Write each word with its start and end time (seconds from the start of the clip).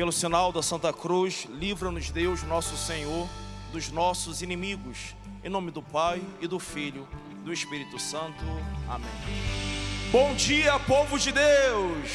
Pelo 0.00 0.12
sinal 0.12 0.50
da 0.50 0.62
Santa 0.62 0.94
Cruz, 0.94 1.46
livra-nos 1.50 2.10
Deus, 2.10 2.42
nosso 2.42 2.74
Senhor, 2.74 3.28
dos 3.70 3.90
nossos 3.90 4.40
inimigos. 4.40 5.14
Em 5.44 5.50
nome 5.50 5.70
do 5.70 5.82
Pai 5.82 6.22
e 6.40 6.48
do 6.48 6.58
Filho, 6.58 7.06
do 7.44 7.52
Espírito 7.52 7.98
Santo. 7.98 8.42
Amém. 8.88 9.10
Bom 10.10 10.34
dia, 10.34 10.80
povo 10.80 11.18
de 11.18 11.30
Deus. 11.30 12.08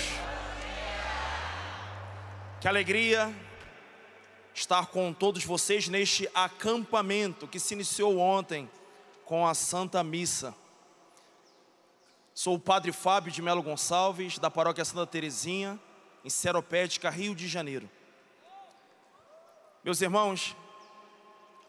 Que 2.59 2.67
alegria 2.67 3.31
estar 4.51 4.87
com 4.87 5.13
todos 5.13 5.45
vocês 5.45 5.87
neste 5.87 6.27
acampamento 6.33 7.47
que 7.47 7.59
se 7.59 7.75
iniciou 7.75 8.17
ontem 8.17 8.67
com 9.25 9.45
a 9.45 9.53
Santa 9.53 10.03
Missa. 10.03 10.55
Sou 12.33 12.55
o 12.55 12.59
Padre 12.59 12.91
Fábio 12.91 13.31
de 13.31 13.43
Melo 13.43 13.61
Gonçalves, 13.61 14.39
da 14.39 14.49
Paróquia 14.49 14.83
Santa 14.83 15.05
Terezinha, 15.05 15.79
em 16.25 16.29
Seropédica, 16.29 17.07
Rio 17.11 17.35
de 17.35 17.47
Janeiro. 17.47 17.87
Meus 19.83 20.01
irmãos, 20.01 20.55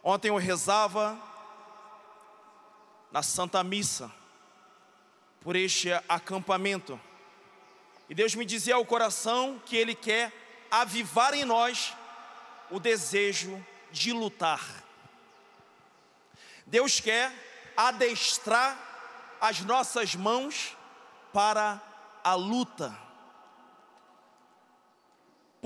ontem 0.02 0.28
eu 0.28 0.36
rezava 0.38 1.20
na 3.12 3.22
Santa 3.22 3.62
Missa 3.62 4.10
por 5.42 5.56
este 5.56 5.92
acampamento. 6.08 6.98
E 8.08 8.14
Deus 8.14 8.34
me 8.34 8.46
dizia 8.46 8.76
ao 8.76 8.86
coração 8.86 9.60
que 9.66 9.76
Ele 9.76 9.94
quer 9.94 10.32
avivar 10.70 11.34
em 11.34 11.44
nós 11.44 11.94
o 12.70 12.80
desejo 12.80 13.62
de 13.92 14.10
lutar. 14.10 14.82
Deus 16.64 16.98
quer 16.98 17.30
adestrar 17.76 19.36
as 19.38 19.60
nossas 19.60 20.14
mãos 20.14 20.74
para 21.30 21.78
a 22.24 22.34
luta. 22.34 23.05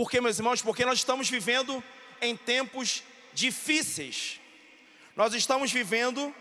Por 0.01 0.11
que, 0.11 0.19
meus 0.19 0.39
irmãos? 0.39 0.63
Porque 0.63 0.87
nós 0.87 0.99
estamos 0.99 1.29
vivendo 1.29 1.85
em 2.23 2.35
tempos 2.35 3.03
difíceis. 3.35 4.41
Nós 5.15 5.35
estamos 5.35 5.71
vivendo 5.71 6.35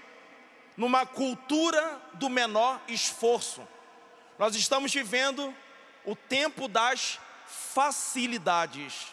numa 0.78 1.06
cultura 1.06 2.02
do 2.14 2.30
menor 2.30 2.82
esforço. 2.88 3.68
Nós 4.38 4.56
estamos 4.56 4.94
vivendo 4.94 5.54
o 6.06 6.16
tempo 6.16 6.70
das 6.70 7.20
facilidades. 7.46 9.08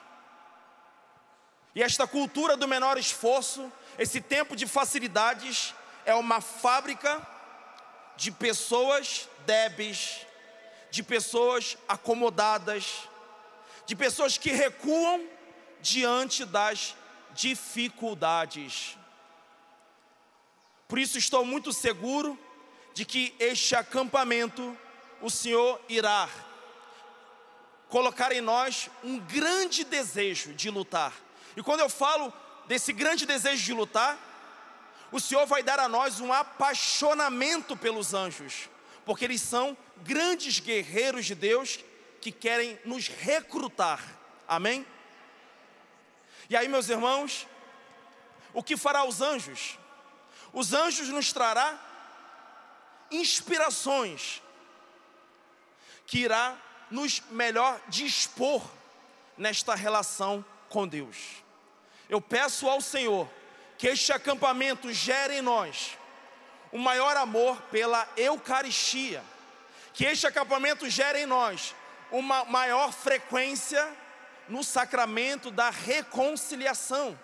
E 1.75 1.83
esta 1.83 2.07
cultura 2.07 2.57
do 2.57 2.69
menor 2.69 2.97
esforço, 2.97 3.73
esse 3.99 4.21
tempo 4.21 4.55
de 4.55 4.65
facilidades, 4.65 5.75
é 6.05 6.15
uma 6.15 6.41
fábrica 6.41 7.21
de 8.17 8.31
pessoas 8.31 9.29
débeis, 9.45 10.25
de 10.93 11.03
pessoas 11.03 11.77
acomodadas, 11.89 13.09
de 13.87 13.95
pessoas 13.95 14.37
que 14.37 14.51
recuam 14.51 15.25
diante 15.81 16.45
das 16.45 16.95
dificuldades. 17.33 18.99
Por 20.89 20.99
isso 20.99 21.17
estou 21.17 21.45
muito 21.45 21.73
seguro 21.73 22.39
de 22.93 23.05
que 23.05 23.35
este 23.39 23.75
acampamento 23.75 24.77
o 25.21 25.31
Senhor 25.31 25.81
irá 25.89 26.29
colocar 27.89 28.33
em 28.33 28.41
nós 28.41 28.91
um 29.03 29.19
grande 29.19 29.85
desejo 29.85 30.53
de 30.53 30.71
lutar. 30.71 31.13
E 31.57 31.63
quando 31.63 31.81
eu 31.81 31.89
falo 31.89 32.33
desse 32.67 32.93
grande 32.93 33.25
desejo 33.25 33.65
de 33.65 33.73
lutar, 33.73 34.19
o 35.13 35.21
Senhor 35.21 35.47
vai 35.47 35.63
dar 35.63 35.79
a 35.79 35.89
nós 35.89 36.21
um 36.21 36.33
apaixonamento 36.33 37.77
pelos 37.77 38.13
anjos, 38.13 38.69
porque 39.05 39.25
eles 39.25 39.41
são 39.41 39.77
grandes 39.99 40.59
guerreiros 40.59 41.25
de 41.25 41.35
Deus 41.35 41.79
que 42.27 42.33
querem 42.33 42.77
nos 42.85 43.07
recrutar. 43.07 44.03
Amém? 44.49 44.85
E 46.51 46.57
aí, 46.57 46.67
meus 46.67 46.89
irmãos, 46.89 47.47
o 48.53 48.65
que 48.65 48.77
fará 48.77 49.05
os 49.05 49.21
anjos? 49.21 49.79
Os 50.53 50.73
anjos 50.73 51.09
nos 51.11 51.33
trará 51.33 51.79
inspirações 53.13 54.43
que 56.05 56.19
irá 56.19 56.61
nos 56.91 57.21
melhor 57.31 57.81
dispor 57.87 58.61
nesta 59.39 59.77
relação 59.77 60.45
com 60.69 60.89
Deus. 60.89 61.45
Eu 62.09 62.21
peço 62.21 62.69
ao 62.69 62.81
Senhor 62.81 63.31
que 63.79 63.87
este 63.87 64.13
acampamento 64.13 64.93
gere 64.93 65.37
em 65.37 65.43
nós 65.43 65.97
o 66.73 66.79
maior 66.79 67.17
amor 67.17 67.57
pela 67.71 68.09
Eucaristia, 68.17 69.23
que 69.95 70.05
este 70.05 70.27
acampamento 70.27 70.91
gere 70.91 71.21
em 71.21 71.27
nós 71.27 71.73
uma 72.11 72.45
maior 72.45 72.93
frequência 72.93 73.87
no 74.49 74.63
sacramento 74.63 75.51
da 75.51 75.71
reconciliação, 75.71 77.19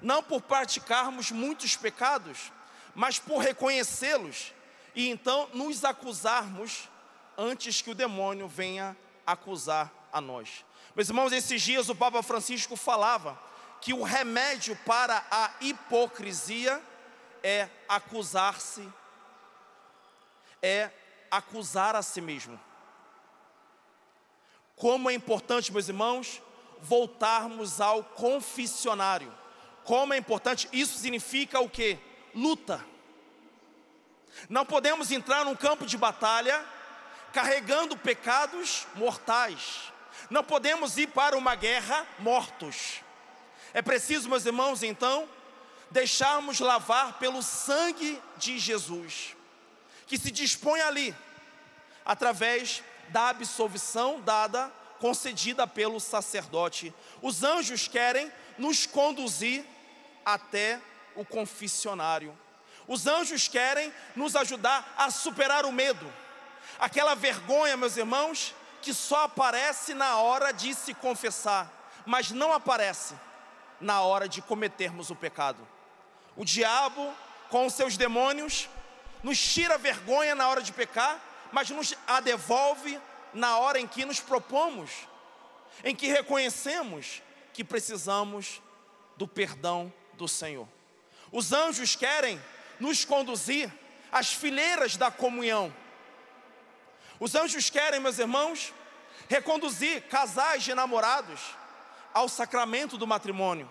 não 0.00 0.22
por 0.22 0.40
praticarmos 0.40 1.30
muitos 1.30 1.76
pecados, 1.76 2.52
mas 2.94 3.18
por 3.18 3.38
reconhecê-los 3.38 4.52
e 4.94 5.08
então 5.08 5.48
nos 5.52 5.84
acusarmos 5.84 6.88
antes 7.36 7.82
que 7.82 7.90
o 7.90 7.94
demônio 7.94 8.46
venha 8.46 8.96
acusar 9.26 9.92
a 10.12 10.20
nós. 10.20 10.64
Meus 10.94 11.08
irmãos, 11.08 11.32
esses 11.32 11.60
dias 11.60 11.88
o 11.88 11.94
Papa 11.94 12.22
Francisco 12.22 12.76
falava 12.76 13.38
que 13.80 13.92
o 13.92 14.02
remédio 14.02 14.76
para 14.86 15.24
a 15.30 15.50
hipocrisia 15.60 16.80
é 17.42 17.68
acusar-se, 17.88 18.88
é 20.62 20.90
acusar 21.30 21.96
a 21.96 22.02
si 22.02 22.20
mesmo. 22.20 22.58
Como 24.76 25.08
é 25.08 25.14
importante, 25.14 25.72
meus 25.72 25.88
irmãos, 25.88 26.42
voltarmos 26.80 27.80
ao 27.80 28.02
confessionário. 28.02 29.32
Como 29.84 30.12
é 30.14 30.16
importante, 30.16 30.68
isso 30.72 30.98
significa 30.98 31.60
o 31.60 31.68
que? 31.68 31.98
Luta. 32.34 32.84
Não 34.48 34.66
podemos 34.66 35.10
entrar 35.10 35.44
num 35.44 35.54
campo 35.54 35.86
de 35.86 35.96
batalha 35.96 36.64
carregando 37.32 37.96
pecados 37.96 38.86
mortais. 38.94 39.92
Não 40.30 40.42
podemos 40.42 40.96
ir 40.96 41.08
para 41.08 41.36
uma 41.36 41.54
guerra 41.54 42.06
mortos. 42.18 43.00
É 43.72 43.82
preciso, 43.82 44.28
meus 44.28 44.46
irmãos, 44.46 44.82
então, 44.82 45.28
deixarmos 45.90 46.60
lavar 46.60 47.18
pelo 47.18 47.42
sangue 47.42 48.20
de 48.36 48.58
Jesus, 48.58 49.36
que 50.06 50.18
se 50.18 50.30
dispõe 50.30 50.80
ali, 50.80 51.14
através 52.04 52.82
da 53.08 53.28
absolvição 53.28 54.20
dada, 54.20 54.72
concedida 55.00 55.66
pelo 55.66 56.00
sacerdote. 56.00 56.94
Os 57.20 57.42
anjos 57.42 57.88
querem 57.88 58.32
nos 58.56 58.86
conduzir 58.86 59.64
até 60.24 60.80
o 61.14 61.24
confessionário. 61.24 62.36
Os 62.86 63.06
anjos 63.06 63.48
querem 63.48 63.92
nos 64.14 64.36
ajudar 64.36 64.94
a 64.96 65.10
superar 65.10 65.64
o 65.64 65.72
medo, 65.72 66.12
aquela 66.78 67.14
vergonha, 67.14 67.76
meus 67.76 67.96
irmãos, 67.96 68.54
que 68.82 68.92
só 68.92 69.24
aparece 69.24 69.94
na 69.94 70.18
hora 70.18 70.52
de 70.52 70.74
se 70.74 70.92
confessar, 70.92 71.72
mas 72.04 72.30
não 72.30 72.52
aparece 72.52 73.14
na 73.80 74.02
hora 74.02 74.28
de 74.28 74.42
cometermos 74.42 75.10
o 75.10 75.16
pecado. 75.16 75.66
O 76.36 76.44
diabo, 76.44 77.12
com 77.48 77.66
os 77.66 77.72
seus 77.72 77.96
demônios, 77.96 78.68
nos 79.22 79.38
tira 79.38 79.78
vergonha 79.78 80.34
na 80.34 80.48
hora 80.48 80.60
de 80.60 80.72
pecar, 80.72 81.18
mas 81.54 81.70
nos 81.70 81.94
a 82.04 82.18
devolve 82.18 83.00
na 83.32 83.58
hora 83.58 83.78
em 83.78 83.86
que 83.86 84.04
nos 84.04 84.18
propomos, 84.18 84.90
em 85.84 85.94
que 85.94 86.08
reconhecemos 86.08 87.22
que 87.52 87.62
precisamos 87.62 88.60
do 89.16 89.28
perdão 89.28 89.92
do 90.14 90.26
Senhor. 90.26 90.66
Os 91.30 91.52
anjos 91.52 91.94
querem 91.94 92.42
nos 92.80 93.04
conduzir 93.04 93.72
às 94.10 94.32
fileiras 94.32 94.96
da 94.96 95.12
comunhão. 95.12 95.72
Os 97.20 97.36
anjos 97.36 97.70
querem, 97.70 98.00
meus 98.00 98.18
irmãos, 98.18 98.74
reconduzir 99.28 100.02
casais 100.08 100.64
de 100.64 100.74
namorados 100.74 101.40
ao 102.12 102.28
sacramento 102.28 102.98
do 102.98 103.06
matrimônio. 103.06 103.70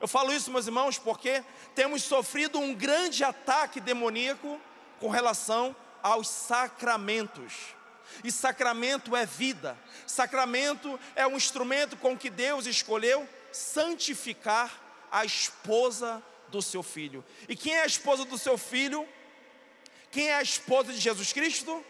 Eu 0.00 0.08
falo 0.08 0.32
isso, 0.32 0.50
meus 0.50 0.66
irmãos, 0.66 0.98
porque 0.98 1.44
temos 1.74 2.02
sofrido 2.02 2.58
um 2.58 2.74
grande 2.74 3.22
ataque 3.22 3.78
demoníaco 3.78 4.58
com 4.98 5.10
relação 5.10 5.76
aos 6.02 6.28
sacramentos. 6.28 7.52
E 8.24 8.30
sacramento 8.30 9.14
é 9.14 9.24
vida. 9.24 9.78
Sacramento 10.06 10.98
é 11.14 11.26
um 11.26 11.36
instrumento 11.36 11.96
com 11.96 12.16
que 12.16 12.28
Deus 12.28 12.66
escolheu 12.66 13.28
santificar 13.52 14.70
a 15.10 15.24
esposa 15.24 16.22
do 16.48 16.60
seu 16.60 16.82
filho. 16.82 17.24
E 17.48 17.56
quem 17.56 17.74
é 17.74 17.82
a 17.82 17.86
esposa 17.86 18.24
do 18.24 18.36
seu 18.36 18.58
filho? 18.58 19.08
Quem 20.10 20.28
é 20.28 20.34
a 20.34 20.42
esposa 20.42 20.92
de 20.92 20.98
Jesus 20.98 21.32
Cristo? 21.32 21.84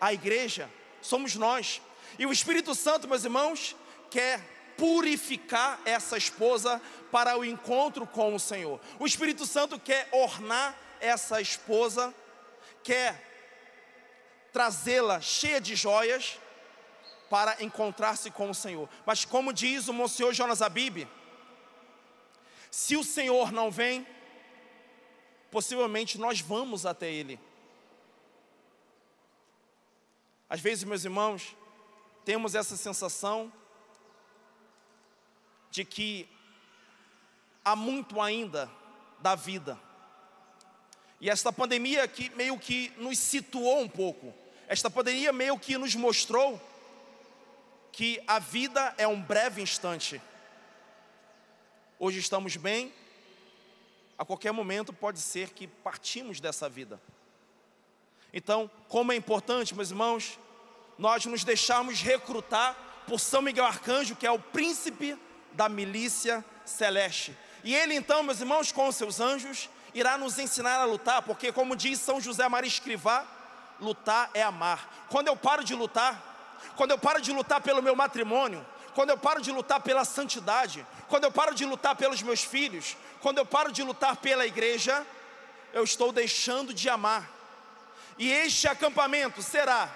A 0.00 0.12
igreja. 0.12 0.70
Somos 1.02 1.34
nós. 1.34 1.82
E 2.18 2.24
o 2.26 2.32
Espírito 2.32 2.74
Santo, 2.74 3.08
meus 3.08 3.24
irmãos, 3.24 3.76
quer 4.10 4.40
purificar 4.76 5.80
essa 5.84 6.16
esposa 6.16 6.80
para 7.10 7.36
o 7.36 7.44
encontro 7.44 8.06
com 8.06 8.34
o 8.34 8.40
Senhor. 8.40 8.80
O 8.98 9.06
Espírito 9.06 9.46
Santo 9.46 9.78
quer 9.78 10.08
ornar 10.12 10.76
essa 11.00 11.40
esposa, 11.40 12.14
quer 12.82 13.33
trazê-la 14.54 15.20
cheia 15.20 15.60
de 15.60 15.74
joias 15.74 16.38
para 17.28 17.60
encontrar-se 17.60 18.30
com 18.30 18.48
o 18.48 18.54
Senhor. 18.54 18.88
Mas 19.04 19.24
como 19.24 19.52
diz 19.52 19.88
o 19.88 19.92
Monsenhor 19.92 20.32
Jonas 20.32 20.62
Abib, 20.62 21.08
se 22.70 22.96
o 22.96 23.02
Senhor 23.02 23.50
não 23.50 23.68
vem, 23.68 24.06
possivelmente 25.50 26.18
nós 26.18 26.40
vamos 26.40 26.86
até 26.86 27.10
Ele. 27.10 27.40
Às 30.48 30.60
vezes, 30.60 30.84
meus 30.84 31.04
irmãos, 31.04 31.56
temos 32.24 32.54
essa 32.54 32.76
sensação 32.76 33.52
de 35.68 35.84
que 35.84 36.28
há 37.64 37.74
muito 37.74 38.20
ainda 38.20 38.70
da 39.18 39.34
vida. 39.34 39.76
E 41.20 41.28
esta 41.28 41.52
pandemia 41.52 42.06
que 42.06 42.30
meio 42.36 42.56
que 42.56 42.92
nos 42.98 43.18
situou 43.18 43.80
um 43.80 43.88
pouco. 43.88 44.43
Esta 44.66 44.88
pandemia 44.88 45.32
meio 45.32 45.58
que 45.58 45.76
nos 45.76 45.94
mostrou 45.94 46.60
que 47.92 48.20
a 48.26 48.38
vida 48.38 48.94
é 48.96 49.06
um 49.06 49.20
breve 49.20 49.60
instante. 49.60 50.20
Hoje 51.98 52.18
estamos 52.18 52.56
bem, 52.56 52.92
a 54.18 54.24
qualquer 54.24 54.52
momento 54.52 54.92
pode 54.92 55.20
ser 55.20 55.50
que 55.50 55.66
partimos 55.66 56.40
dessa 56.40 56.68
vida. 56.68 57.00
Então, 58.32 58.70
como 58.88 59.12
é 59.12 59.16
importante, 59.16 59.74
meus 59.74 59.90
irmãos, 59.90 60.38
nós 60.98 61.26
nos 61.26 61.44
deixarmos 61.44 62.00
recrutar 62.00 62.74
por 63.06 63.20
São 63.20 63.42
Miguel 63.42 63.66
Arcanjo, 63.66 64.16
que 64.16 64.26
é 64.26 64.30
o 64.30 64.38
príncipe 64.38 65.16
da 65.52 65.68
milícia 65.68 66.42
celeste. 66.64 67.36
E 67.62 67.74
ele 67.74 67.94
então, 67.94 68.22
meus 68.22 68.40
irmãos, 68.40 68.72
com 68.72 68.88
os 68.88 68.96
seus 68.96 69.20
anjos, 69.20 69.68
irá 69.92 70.16
nos 70.16 70.38
ensinar 70.38 70.80
a 70.80 70.84
lutar, 70.84 71.22
porque 71.22 71.52
como 71.52 71.76
diz 71.76 72.00
São 72.00 72.20
José 72.20 72.48
Maria 72.48 72.68
Escrivá, 72.68 73.26
lutar 73.80 74.30
é 74.34 74.42
amar. 74.42 75.06
Quando 75.08 75.28
eu 75.28 75.36
paro 75.36 75.64
de 75.64 75.74
lutar, 75.74 76.22
quando 76.76 76.90
eu 76.90 76.98
paro 76.98 77.20
de 77.20 77.32
lutar 77.32 77.60
pelo 77.60 77.82
meu 77.82 77.94
matrimônio, 77.94 78.64
quando 78.94 79.10
eu 79.10 79.18
paro 79.18 79.40
de 79.40 79.50
lutar 79.50 79.80
pela 79.80 80.04
santidade, 80.04 80.86
quando 81.08 81.24
eu 81.24 81.32
paro 81.32 81.54
de 81.54 81.64
lutar 81.64 81.96
pelos 81.96 82.22
meus 82.22 82.42
filhos, 82.42 82.96
quando 83.20 83.38
eu 83.38 83.46
paro 83.46 83.72
de 83.72 83.82
lutar 83.82 84.16
pela 84.16 84.46
igreja, 84.46 85.04
eu 85.72 85.84
estou 85.84 86.12
deixando 86.12 86.72
de 86.72 86.88
amar. 86.88 87.28
E 88.18 88.30
este 88.30 88.68
acampamento 88.68 89.42
será, 89.42 89.88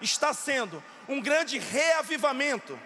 está 0.00 0.34
sendo, 0.34 0.82
um 1.08 1.20
grande 1.20 1.58
reavivamento. 1.58 2.78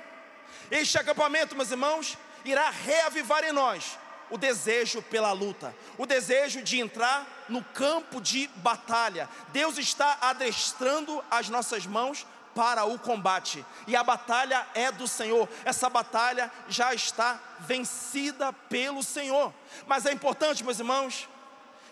Este 0.71 0.99
acampamento, 0.99 1.57
meus 1.57 1.71
irmãos, 1.71 2.19
irá 2.45 2.71
reavivar 2.71 3.45
em 3.45 3.53
nós 3.53 3.99
o 4.31 4.39
desejo 4.39 5.03
pela 5.03 5.33
luta, 5.33 5.75
o 5.97 6.07
desejo 6.07 6.63
de 6.63 6.81
entrar 6.81 7.27
no 7.49 7.63
campo 7.63 8.21
de 8.21 8.49
batalha. 8.57 9.29
Deus 9.49 9.79
está 9.79 10.19
adestrando 10.21 11.25
as 11.31 11.49
nossas 11.49 11.87
mãos 11.87 12.27
para 12.55 12.85
o 12.87 12.99
combate, 12.99 13.65
e 13.87 13.95
a 13.95 14.03
batalha 14.03 14.67
é 14.75 14.91
do 14.91 15.07
Senhor. 15.07 15.47
Essa 15.63 15.91
batalha 15.91 16.51
já 16.69 16.95
está 16.95 17.39
vencida 17.61 18.51
pelo 18.51 19.03
Senhor. 19.03 19.53
Mas 19.87 20.07
é 20.07 20.13
importante, 20.13 20.65
meus 20.65 20.79
irmãos, 20.79 21.29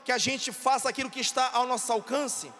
que 0.04 0.10
a 0.10 0.16
gente 0.16 0.50
faça 0.52 0.88
aquilo 0.88 1.10
que 1.10 1.20
está 1.20 1.50
ao 1.52 1.66
nosso 1.66 1.92
alcance, 1.92 2.50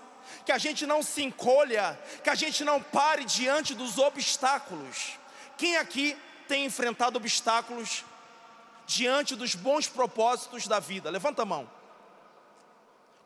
que 0.44 0.53
a 0.53 0.59
gente 0.59 0.87
não 0.87 1.03
se 1.03 1.23
encolha, 1.23 1.99
que 2.23 2.29
a 2.29 2.35
gente 2.35 2.62
não 2.62 2.82
pare 2.82 3.25
diante 3.25 3.75
dos 3.75 3.97
obstáculos. 3.97 5.19
Quem 5.56 5.79
aqui 5.79 6.15
tem 6.47 6.67
enfrentado 6.67 7.17
obstáculos 7.17 8.05
diante 8.86 9.34
dos 9.34 9.54
bons 9.54 9.88
propósitos 9.88 10.66
da 10.66 10.78
vida? 10.78 11.10
Levanta 11.10 11.42
a 11.42 11.46
mão. 11.46 11.70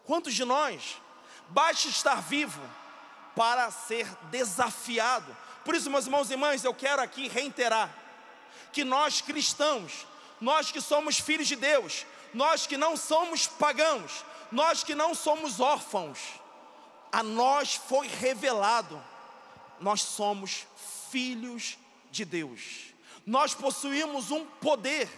Quantos 0.05 0.34
de 0.34 0.44
nós 0.44 0.96
basta 1.49 1.88
estar 1.88 2.22
vivo 2.22 2.62
para 3.37 3.70
ser 3.70 4.06
desafiado? 4.31 5.37
Por 5.64 5.75
isso, 5.75 5.90
meus 5.90 6.06
irmãos 6.06 6.31
e 6.31 6.32
irmãs, 6.32 6.64
eu 6.64 6.72
quero 6.72 7.02
aqui 7.02 7.28
reiterar 7.28 7.94
que 8.72 8.84
nós 8.84 9.20
cristãos, 9.20 10.06
nós 10.40 10.70
que 10.70 10.81
somos 10.81 11.19
filhos 11.19 11.49
de 11.49 11.56
Deus, 11.56 12.06
nós 12.32 12.66
que 12.66 12.76
não 12.76 12.96
somos 12.96 13.46
pagãos, 13.46 14.25
nós 14.50 14.82
que 14.82 14.94
não 14.94 15.14
somos 15.14 15.61
órfãos, 15.61 16.19
a 17.12 17.22
nós 17.22 17.75
foi 17.75 18.06
revelado, 18.06 19.02
nós 19.81 20.02
somos 20.02 20.66
filhos 21.11 21.78
de 22.11 22.25
Deus, 22.25 22.94
nós 23.26 23.54
possuímos 23.54 24.31
um 24.31 24.44
poder, 24.44 25.08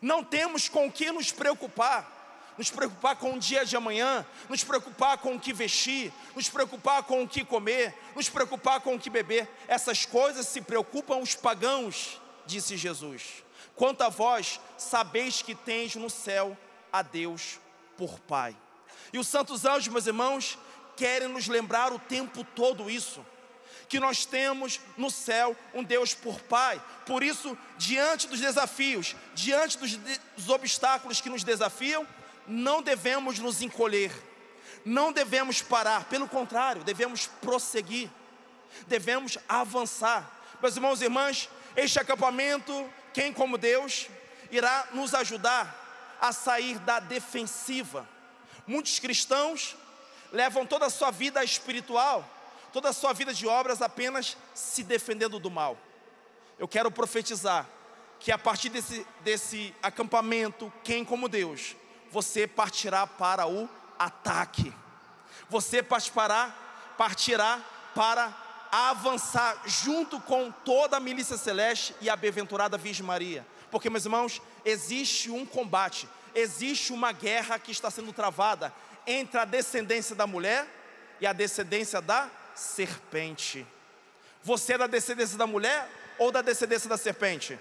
não 0.00 0.22
temos 0.22 0.68
com 0.68 0.86
o 0.86 0.92
que 0.92 1.10
nos 1.10 1.32
preocupar, 1.32 2.54
nos 2.56 2.70
preocupar 2.70 3.16
com 3.16 3.34
o 3.34 3.38
dia 3.38 3.64
de 3.64 3.76
amanhã, 3.76 4.26
nos 4.48 4.64
preocupar 4.64 5.18
com 5.18 5.34
o 5.34 5.40
que 5.40 5.52
vestir, 5.52 6.12
nos 6.34 6.48
preocupar 6.48 7.02
com 7.04 7.22
o 7.22 7.28
que 7.28 7.44
comer, 7.44 7.94
nos 8.14 8.28
preocupar 8.28 8.80
com 8.80 8.94
o 8.94 8.98
que 8.98 9.10
beber. 9.10 9.48
Essas 9.66 10.04
coisas 10.04 10.46
se 10.46 10.60
preocupam 10.60 11.18
os 11.18 11.34
pagãos, 11.34 12.20
disse 12.46 12.76
Jesus. 12.76 13.44
Quanto 13.76 14.02
a 14.02 14.08
vós, 14.08 14.60
sabeis 14.76 15.40
que 15.40 15.54
tens 15.54 15.94
no 15.94 16.10
céu 16.10 16.56
a 16.92 17.02
Deus 17.02 17.60
por 17.96 18.18
Pai. 18.20 18.56
E 19.12 19.18
os 19.18 19.28
santos 19.28 19.64
anjos, 19.64 19.88
meus 19.88 20.06
irmãos, 20.06 20.58
querem 20.96 21.28
nos 21.28 21.46
lembrar 21.46 21.92
o 21.92 21.98
tempo 21.98 22.42
todo 22.42 22.90
isso 22.90 23.24
que 23.88 23.98
nós 23.98 24.26
temos 24.26 24.80
no 24.96 25.10
céu 25.10 25.56
um 25.72 25.82
Deus 25.82 26.14
por 26.14 26.40
Pai. 26.42 26.80
Por 27.06 27.22
isso, 27.22 27.56
diante 27.78 28.28
dos 28.28 28.40
desafios, 28.40 29.16
diante 29.34 29.78
dos, 29.78 29.96
dos 30.36 30.48
obstáculos 30.50 31.20
que 31.20 31.30
nos 31.30 31.42
desafiam, 31.42 32.06
não 32.46 32.82
devemos 32.82 33.38
nos 33.38 33.62
encolher, 33.62 34.12
não 34.84 35.12
devemos 35.12 35.62
parar, 35.62 36.04
pelo 36.04 36.28
contrário, 36.28 36.84
devemos 36.84 37.26
prosseguir, 37.26 38.10
devemos 38.86 39.38
avançar. 39.48 40.30
Meus 40.60 40.76
irmãos 40.76 41.00
e 41.00 41.04
irmãs, 41.04 41.48
este 41.76 41.98
acampamento, 41.98 42.90
quem 43.14 43.32
como 43.32 43.56
Deus, 43.56 44.08
irá 44.50 44.88
nos 44.92 45.14
ajudar 45.14 46.16
a 46.20 46.32
sair 46.32 46.78
da 46.80 47.00
defensiva. 47.00 48.08
Muitos 48.66 48.98
cristãos 48.98 49.76
levam 50.32 50.66
toda 50.66 50.86
a 50.86 50.90
sua 50.90 51.10
vida 51.10 51.42
espiritual 51.42 52.37
toda 52.72 52.88
a 52.88 52.92
sua 52.92 53.12
vida 53.12 53.32
de 53.32 53.46
obras 53.46 53.82
apenas 53.82 54.36
se 54.54 54.82
defendendo 54.82 55.38
do 55.38 55.50
mal. 55.50 55.76
Eu 56.58 56.66
quero 56.66 56.90
profetizar 56.90 57.66
que 58.20 58.32
a 58.32 58.38
partir 58.38 58.68
desse, 58.68 59.06
desse 59.20 59.74
acampamento, 59.82 60.72
quem 60.82 61.04
como 61.04 61.28
Deus, 61.28 61.76
você 62.10 62.46
partirá 62.46 63.06
para 63.06 63.46
o 63.46 63.68
ataque. 63.98 64.72
Você 65.48 65.82
partirá, 65.82 66.54
partirá 66.96 67.60
para 67.94 68.34
avançar 68.70 69.62
junto 69.66 70.20
com 70.20 70.50
toda 70.50 70.96
a 70.96 71.00
milícia 71.00 71.36
celeste 71.36 71.94
e 72.00 72.10
a 72.10 72.16
bem-aventurada 72.16 72.76
Virgem 72.76 73.06
Maria. 73.06 73.46
Porque, 73.70 73.88
meus 73.88 74.04
irmãos, 74.04 74.42
existe 74.64 75.30
um 75.30 75.46
combate, 75.46 76.08
existe 76.34 76.92
uma 76.92 77.12
guerra 77.12 77.58
que 77.58 77.70
está 77.70 77.90
sendo 77.90 78.12
travada 78.12 78.72
entre 79.06 79.38
a 79.38 79.44
descendência 79.44 80.14
da 80.14 80.26
mulher 80.26 80.66
e 81.20 81.26
a 81.26 81.32
descendência 81.32 82.00
da 82.00 82.30
serpente. 82.58 83.66
Você 84.42 84.74
é 84.74 84.78
da 84.78 84.86
descendência 84.86 85.38
da 85.38 85.46
mulher 85.46 85.88
ou 86.18 86.30
da 86.32 86.42
descendência 86.42 86.88
da 86.88 86.96
serpente? 86.96 87.58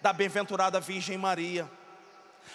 Da 0.00 0.12
bem-aventurada 0.12 0.80
Virgem 0.80 1.18
Maria. 1.18 1.70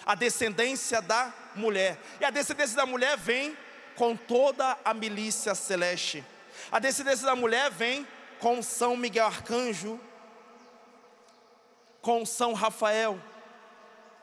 A 0.04 0.14
descendência 0.14 1.00
da 1.00 1.32
mulher. 1.54 1.98
E 2.20 2.24
a 2.24 2.30
descendência 2.30 2.76
da 2.76 2.86
mulher 2.86 3.16
vem 3.16 3.56
com 3.96 4.16
toda 4.16 4.78
a 4.84 4.94
milícia 4.94 5.54
celeste. 5.54 6.24
A 6.70 6.78
descendência 6.78 7.26
da 7.26 7.36
mulher 7.36 7.70
vem 7.70 8.06
com 8.38 8.62
São 8.62 8.96
Miguel 8.96 9.26
Arcanjo, 9.26 9.98
com 12.00 12.24
São 12.24 12.52
Rafael 12.52 13.20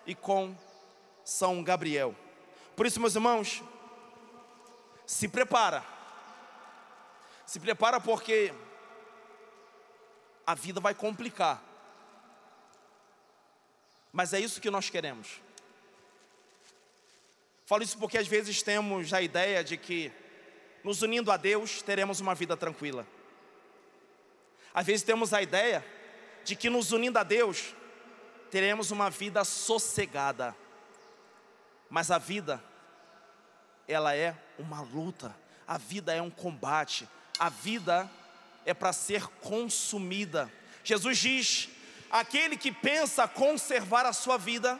e 0.06 0.16
com 0.16 0.56
São 1.24 1.64
Gabriel. 1.64 2.16
Por 2.76 2.86
isso, 2.86 3.00
meus 3.00 3.16
irmãos, 3.16 3.62
se 5.06 5.28
prepara 5.28 5.95
se 7.46 7.60
prepara 7.60 8.00
porque 8.00 8.54
a 10.46 10.56
vida 10.56 10.80
vai 10.80 10.94
complicar. 10.94 11.64
Mas 14.12 14.34
é 14.34 14.40
isso 14.40 14.62
que 14.62 14.72
nós 14.72 14.90
queremos. 14.90 15.42
Falo 17.66 17.84
isso 17.84 17.98
porque 17.98 18.18
às 18.18 18.28
vezes 18.28 18.62
temos 18.62 19.14
a 19.14 19.22
ideia 19.22 19.64
de 19.64 19.76
que 19.76 20.12
nos 20.84 21.02
unindo 21.02 21.32
a 21.32 21.38
Deus 21.38 21.82
teremos 21.82 22.20
uma 22.20 22.36
vida 22.36 22.56
tranquila. 22.56 23.06
Às 24.74 24.86
vezes 24.86 25.04
temos 25.04 25.34
a 25.34 25.42
ideia 25.42 25.86
de 26.44 26.56
que 26.56 26.70
nos 26.70 26.92
unindo 26.92 27.18
a 27.18 27.24
Deus 27.24 27.74
teremos 28.52 28.92
uma 28.92 29.10
vida 29.10 29.44
sossegada. 29.44 30.56
Mas 31.90 32.12
a 32.12 32.18
vida 32.18 32.64
ela 33.88 34.16
é 34.16 34.36
uma 34.58 34.82
luta, 34.82 35.36
a 35.68 35.78
vida 35.78 36.14
é 36.14 36.22
um 36.22 36.30
combate, 36.30 37.08
a 37.40 37.50
vida 37.50 38.10
é 38.66 38.74
para 38.74 38.94
ser 38.94 39.28
consumida. 39.42 40.52
Jesus 40.84 41.18
diz: 41.18 41.70
aquele 42.12 42.58
que 42.58 42.72
pensa 42.72 43.28
conservar 43.28 44.06
a 44.06 44.14
sua 44.14 44.38
vida, 44.38 44.80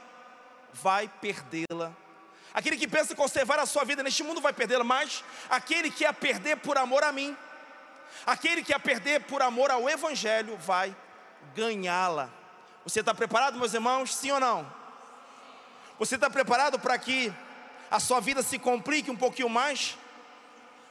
vai 0.74 1.08
perdê-la. 1.08 1.94
Aquele 2.54 2.78
que 2.78 2.88
pensa 2.88 3.14
conservar 3.14 3.60
a 3.60 3.66
sua 3.66 3.84
vida 3.84 4.02
neste 4.02 4.24
mundo 4.24 4.40
vai 4.40 4.54
perdê-la, 4.54 4.84
mas 4.84 5.24
aquele 5.50 5.92
que 5.92 6.06
a 6.06 6.14
perder 6.14 6.58
por 6.58 6.78
amor 6.78 7.04
a 7.04 7.12
mim, 7.12 7.36
Aquele 8.26 8.64
que 8.64 8.74
a 8.74 8.80
perder 8.80 9.22
por 9.22 9.42
amor 9.42 9.72
ao 9.72 9.90
Evangelho 9.90 10.58
vai 10.58 10.96
ganhá-la. 11.56 12.30
Você 12.84 13.00
está 13.00 13.14
preparado, 13.14 13.58
meus 13.58 13.74
irmãos? 13.74 14.16
Sim 14.16 14.32
ou 14.32 14.40
não? 14.40 14.72
Você 15.98 16.16
está 16.16 16.30
preparado 16.30 16.80
para 16.80 16.98
que 16.98 17.34
a 17.90 18.00
sua 18.00 18.20
vida 18.20 18.44
se 18.44 18.60
complique 18.60 19.10
um 19.10 19.16
pouquinho 19.16 19.50
mais? 19.50 19.98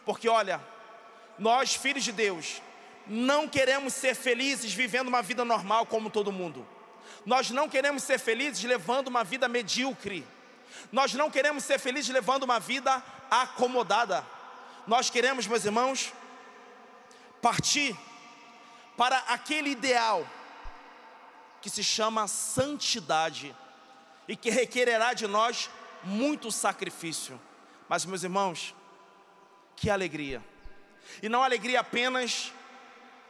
Porque 0.05 0.29
olha, 0.29 0.61
nós, 1.39 1.75
filhos 1.75 2.05
de 2.05 2.13
Deus, 2.13 2.63
não 3.07 3.49
queremos 3.49 3.93
ser 3.93 4.15
felizes 4.15 4.73
vivendo 4.73 5.09
uma 5.09 5.23
vida 5.23 5.45
normal 5.45 5.87
como 5.87 6.11
todo 6.11 6.33
mundo. 6.33 6.67
Nós 7.27 7.51
não 7.51 7.69
queremos 7.69 8.03
ser 8.03 8.19
felizes 8.19 8.63
levando 8.65 9.09
uma 9.09 9.25
vida 9.25 9.49
medíocre. 9.49 10.27
Nós 10.91 11.15
não 11.15 11.31
queremos 11.31 11.65
ser 11.65 11.79
felizes 11.79 12.13
levando 12.13 12.45
uma 12.45 12.59
vida 12.59 13.03
acomodada. 13.31 14.25
Nós 14.87 15.11
queremos, 15.11 15.47
meus 15.47 15.65
irmãos, 15.65 16.13
partir 17.41 17.97
para 18.97 19.19
aquele 19.29 19.71
ideal 19.71 20.27
que 21.61 21.71
se 21.71 21.83
chama 21.83 22.29
santidade 22.29 23.55
e 24.29 24.37
que 24.37 24.51
requererá 24.51 25.15
de 25.15 25.27
nós 25.27 25.71
muito 26.03 26.51
sacrifício. 26.51 27.41
Mas, 27.89 28.05
meus 28.05 28.23
irmãos, 28.23 28.75
que 29.77 29.91
alegria! 29.91 30.43
E 31.23 31.29
não 31.29 31.43
alegria 31.43 31.81
apenas 31.81 32.53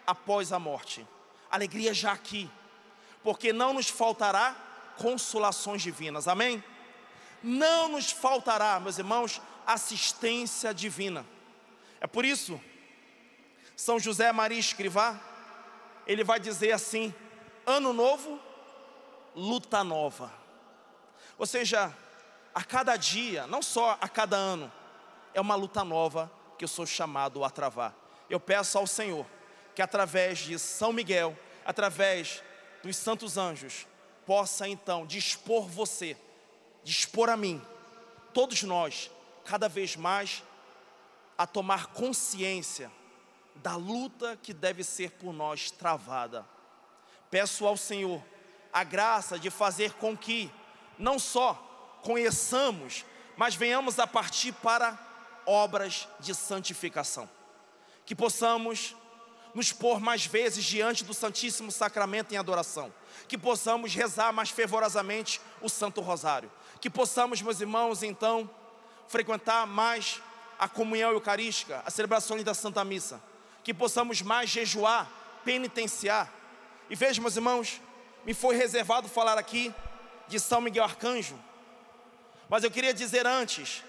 após 0.07 0.53
a 0.53 0.59
morte, 0.59 1.07
alegria 1.51 1.95
já 1.95 2.13
aqui, 2.13 2.51
porque 3.23 3.53
não 3.53 3.73
nos 3.73 3.89
faltará 3.89 4.55
consolações 4.97 5.83
divinas, 5.83 6.29
amém? 6.29 6.63
Não 7.43 7.89
nos 7.89 8.11
faltará, 8.11 8.79
meus 8.81 8.99
irmãos, 8.99 9.41
assistência 9.67 10.73
divina. 10.75 11.25
É 12.01 12.07
por 12.07 12.25
isso, 12.25 12.61
São 13.77 13.99
José 13.99 14.31
Maria 14.33 14.59
Escrivá, 14.59 15.19
ele 16.07 16.23
vai 16.23 16.39
dizer 16.39 16.73
assim: 16.73 17.15
ano 17.67 17.93
novo, 17.93 18.39
luta 19.35 19.83
nova. 19.83 20.33
Ou 21.39 21.47
seja, 21.47 21.93
a 22.55 22.63
cada 22.63 22.97
dia, 22.97 23.47
não 23.47 23.63
só 23.63 23.99
a 24.01 24.09
cada 24.09 24.37
ano, 24.37 24.71
é 25.33 25.41
uma 25.41 25.55
luta 25.55 25.83
nova 25.83 26.31
que 26.59 26.65
eu 26.65 26.69
sou 26.69 26.87
chamado 26.87 27.45
a 27.45 27.51
travar. 27.51 27.95
Eu 28.29 28.41
peço 28.41 28.79
ao 28.79 28.87
Senhor 28.87 29.27
que 29.75 29.83
através 29.83 30.39
de 30.39 30.59
São 30.59 30.93
Miguel, 30.93 31.37
através 31.65 32.43
dos 32.83 32.97
santos 32.97 33.37
anjos, 33.37 33.87
possa 34.25 34.69
então 34.69 35.07
dispor 35.07 35.67
você, 35.67 36.17
dispor 36.83 37.29
a 37.29 37.37
mim, 37.37 37.61
todos 38.33 38.63
nós, 38.63 39.11
cada 39.45 39.69
vez 39.69 39.97
mais 39.97 40.43
a 41.37 41.47
tomar 41.47 41.87
consciência 41.89 42.91
da 43.57 43.77
luta 43.77 44.39
que 44.43 44.53
deve 44.53 44.83
ser 44.83 45.11
por 45.13 45.33
nós 45.33 45.71
travada. 45.71 46.45
Peço 47.31 47.67
ao 47.67 47.77
Senhor 47.77 48.23
a 48.73 48.85
graça 48.85 49.39
de 49.39 49.51
fazer 49.51 49.93
com 49.95 50.17
que 50.17 50.51
não 50.99 51.19
só 51.19 51.55
conheçamos, 52.03 53.05
mas 53.37 53.55
venhamos 53.55 53.99
a 53.99 54.07
partir 54.07 54.53
para 54.53 54.99
obras 55.47 56.09
de 56.21 56.35
santificação. 56.35 57.29
Que 58.05 58.15
possamos 58.15 58.95
nos 59.55 59.73
pôr 59.73 60.01
mais 60.01 60.27
vezes 60.27 60.65
diante 60.65 61.05
do 61.05 61.15
Santíssimo 61.15 61.71
Sacramento 61.71 62.33
em 62.33 62.37
adoração. 62.37 62.93
Que 63.29 63.39
possamos 63.39 63.95
rezar 63.95 64.33
mais 64.33 64.51
fervorosamente 64.51 65.41
o 65.63 65.69
Santo 65.69 66.01
Rosário. 66.01 66.51
Que 66.81 66.91
possamos, 66.91 67.41
meus 67.41 67.61
irmãos, 67.61 68.03
então, 68.03 68.51
frequentar 69.07 69.67
mais 69.67 70.21
a 70.59 70.69
comunhão 70.69 71.13
eucarística, 71.13 71.83
a 71.87 71.91
celebração 71.91 72.43
da 72.43 72.55
Santa 72.55 72.85
Missa. 72.85 73.23
Que 73.63 73.73
possamos 73.73 74.21
mais 74.21 74.51
jejuar, 74.51 75.09
penitenciar. 75.45 76.33
E 76.91 76.97
veja, 76.97 77.21
meus 77.21 77.37
irmãos, 77.37 77.81
me 78.27 78.35
foi 78.35 78.57
reservado 78.57 79.09
falar 79.09 79.39
aqui 79.39 79.73
de 80.27 80.41
São 80.41 80.61
Miguel 80.61 80.85
Arcanjo. 80.85 81.39
Mas 82.49 82.65
eu 82.65 82.71
queria 82.71 82.93
dizer 82.93 83.27
antes 83.27 83.83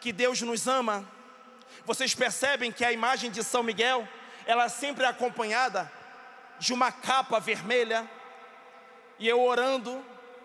que 0.00 0.12
Deus 0.12 0.40
nos 0.42 0.66
ama. 0.66 1.08
Vocês 1.84 2.14
percebem 2.14 2.72
que 2.72 2.84
a 2.84 2.92
imagem 2.92 3.30
de 3.30 3.42
São 3.42 3.62
Miguel, 3.62 4.06
ela 4.46 4.68
sempre 4.68 5.04
é 5.04 5.08
acompanhada 5.08 5.90
de 6.58 6.72
uma 6.72 6.90
capa 6.90 7.38
vermelha. 7.38 8.08
E 9.18 9.28
eu 9.28 9.40
orando 9.40 10.04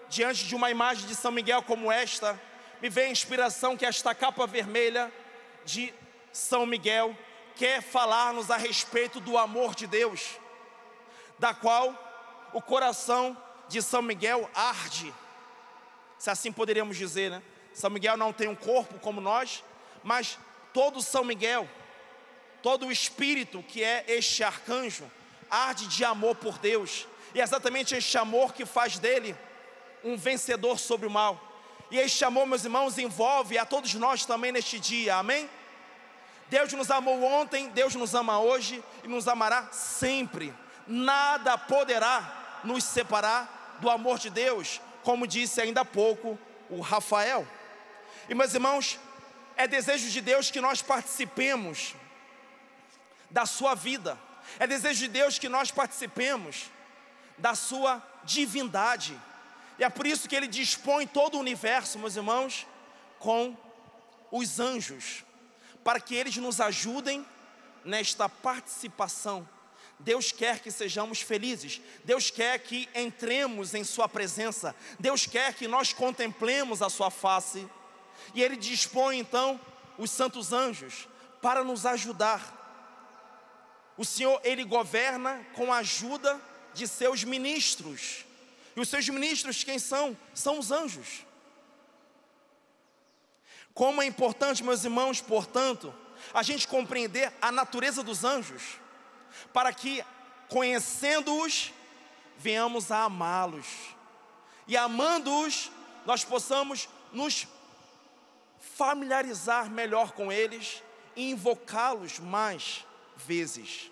diante 0.09 0.45
de 0.45 0.55
uma 0.55 0.69
imagem 0.69 1.07
de 1.07 1.15
São 1.15 1.31
Miguel 1.31 1.63
como 1.63 1.91
esta, 1.91 2.39
me 2.81 2.89
vem 2.89 3.05
a 3.05 3.11
inspiração 3.11 3.77
que 3.77 3.85
esta 3.85 4.13
capa 4.13 4.45
vermelha 4.45 5.11
de 5.65 5.93
São 6.31 6.65
Miguel 6.65 7.17
quer 7.55 7.81
falar-nos 7.81 8.51
a 8.51 8.57
respeito 8.57 9.19
do 9.19 9.37
amor 9.37 9.75
de 9.75 9.87
Deus, 9.87 10.37
da 11.39 11.53
qual 11.53 11.97
o 12.51 12.61
coração 12.61 13.37
de 13.67 13.81
São 13.81 14.01
Miguel 14.01 14.49
arde, 14.53 15.13
se 16.17 16.29
assim 16.29 16.51
poderíamos 16.51 16.97
dizer, 16.97 17.31
né? 17.31 17.41
São 17.73 17.89
Miguel 17.89 18.17
não 18.17 18.31
tem 18.31 18.47
um 18.47 18.55
corpo 18.55 18.99
como 18.99 19.19
nós, 19.19 19.63
mas 20.03 20.37
todo 20.73 21.01
São 21.01 21.23
Miguel, 21.23 21.67
todo 22.61 22.87
o 22.87 22.91
espírito 22.91 23.63
que 23.63 23.83
é 23.83 24.05
este 24.07 24.43
arcanjo, 24.43 25.09
arde 25.49 25.87
de 25.87 26.03
amor 26.05 26.35
por 26.35 26.57
Deus, 26.57 27.07
e 27.33 27.39
é 27.39 27.43
exatamente 27.43 27.95
este 27.95 28.17
amor 28.17 28.53
que 28.53 28.65
faz 28.65 28.99
dele 28.99 29.35
um 30.03 30.15
vencedor 30.15 30.77
sobre 30.77 31.07
o 31.07 31.11
mal. 31.11 31.41
E 31.89 31.97
este 31.97 32.23
amor, 32.25 32.45
meus 32.45 32.63
irmãos, 32.63 32.97
envolve 32.97 33.57
a 33.57 33.65
todos 33.65 33.93
nós 33.93 34.25
também 34.25 34.51
neste 34.51 34.79
dia, 34.79 35.15
amém? 35.15 35.49
Deus 36.49 36.71
nos 36.73 36.91
amou 36.91 37.23
ontem, 37.23 37.69
Deus 37.69 37.95
nos 37.95 38.13
ama 38.13 38.39
hoje 38.39 38.83
e 39.03 39.07
nos 39.07 39.27
amará 39.27 39.69
sempre. 39.71 40.53
Nada 40.87 41.57
poderá 41.57 42.61
nos 42.63 42.83
separar 42.83 43.77
do 43.79 43.89
amor 43.89 44.19
de 44.19 44.29
Deus, 44.29 44.79
como 45.03 45.27
disse 45.27 45.61
ainda 45.61 45.81
há 45.81 45.85
pouco 45.85 46.37
o 46.69 46.79
Rafael. 46.79 47.47
E 48.29 48.33
meus 48.33 48.53
irmãos, 48.53 48.99
é 49.55 49.67
desejo 49.67 50.09
de 50.09 50.21
Deus 50.21 50.49
que 50.49 50.61
nós 50.61 50.81
participemos 50.81 51.93
da 53.29 53.45
sua 53.45 53.75
vida, 53.75 54.17
é 54.59 54.67
desejo 54.67 54.99
de 54.99 55.07
Deus 55.07 55.37
que 55.39 55.49
nós 55.49 55.71
participemos 55.71 56.69
da 57.37 57.55
sua 57.55 58.01
divindade, 58.23 59.19
e 59.77 59.83
é 59.83 59.89
por 59.89 60.05
isso 60.05 60.29
que 60.29 60.35
Ele 60.35 60.47
dispõe 60.47 61.07
todo 61.07 61.35
o 61.35 61.39
universo, 61.39 61.99
meus 61.99 62.15
irmãos, 62.15 62.67
com 63.19 63.57
os 64.31 64.59
anjos, 64.59 65.23
para 65.83 65.99
que 65.99 66.15
eles 66.15 66.37
nos 66.37 66.61
ajudem 66.61 67.25
nesta 67.83 68.29
participação. 68.29 69.47
Deus 69.99 70.31
quer 70.31 70.59
que 70.59 70.71
sejamos 70.71 71.21
felizes, 71.21 71.81
Deus 72.03 72.29
quer 72.29 72.59
que 72.59 72.89
entremos 72.95 73.73
em 73.73 73.83
Sua 73.83 74.07
presença, 74.07 74.75
Deus 74.99 75.25
quer 75.25 75.53
que 75.53 75.67
nós 75.67 75.93
contemplemos 75.93 76.81
a 76.81 76.89
Sua 76.89 77.09
face. 77.09 77.67
E 78.33 78.41
ele 78.41 78.55
dispõe 78.55 79.19
então 79.19 79.59
os 79.97 80.11
santos 80.11 80.53
anjos 80.53 81.07
para 81.41 81.63
nos 81.63 81.85
ajudar. 81.85 82.61
O 83.97 84.03
Senhor, 84.03 84.39
ele 84.43 84.63
governa 84.63 85.45
com 85.53 85.71
a 85.71 85.77
ajuda 85.77 86.39
de 86.73 86.87
seus 86.87 87.23
ministros. 87.23 88.25
E 88.75 88.79
os 88.79 88.89
seus 88.89 89.07
ministros, 89.09 89.63
quem 89.63 89.77
são? 89.77 90.17
São 90.33 90.57
os 90.57 90.71
anjos. 90.71 91.25
Como 93.73 94.01
é 94.01 94.05
importante, 94.05 94.63
meus 94.63 94.83
irmãos, 94.83 95.21
portanto, 95.21 95.93
a 96.33 96.43
gente 96.43 96.67
compreender 96.67 97.31
a 97.41 97.51
natureza 97.51 98.03
dos 98.03 98.23
anjos, 98.23 98.79
para 99.51 99.73
que, 99.73 100.03
conhecendo-os, 100.47 101.71
venhamos 102.37 102.91
a 102.91 103.03
amá-los, 103.03 103.65
e 104.67 104.77
amando-os, 104.77 105.71
nós 106.05 106.23
possamos 106.23 106.87
nos 107.11 107.47
familiarizar 108.75 109.69
melhor 109.69 110.13
com 110.13 110.31
eles 110.31 110.81
e 111.15 111.29
invocá-los 111.29 112.19
mais 112.19 112.85
vezes. 113.15 113.91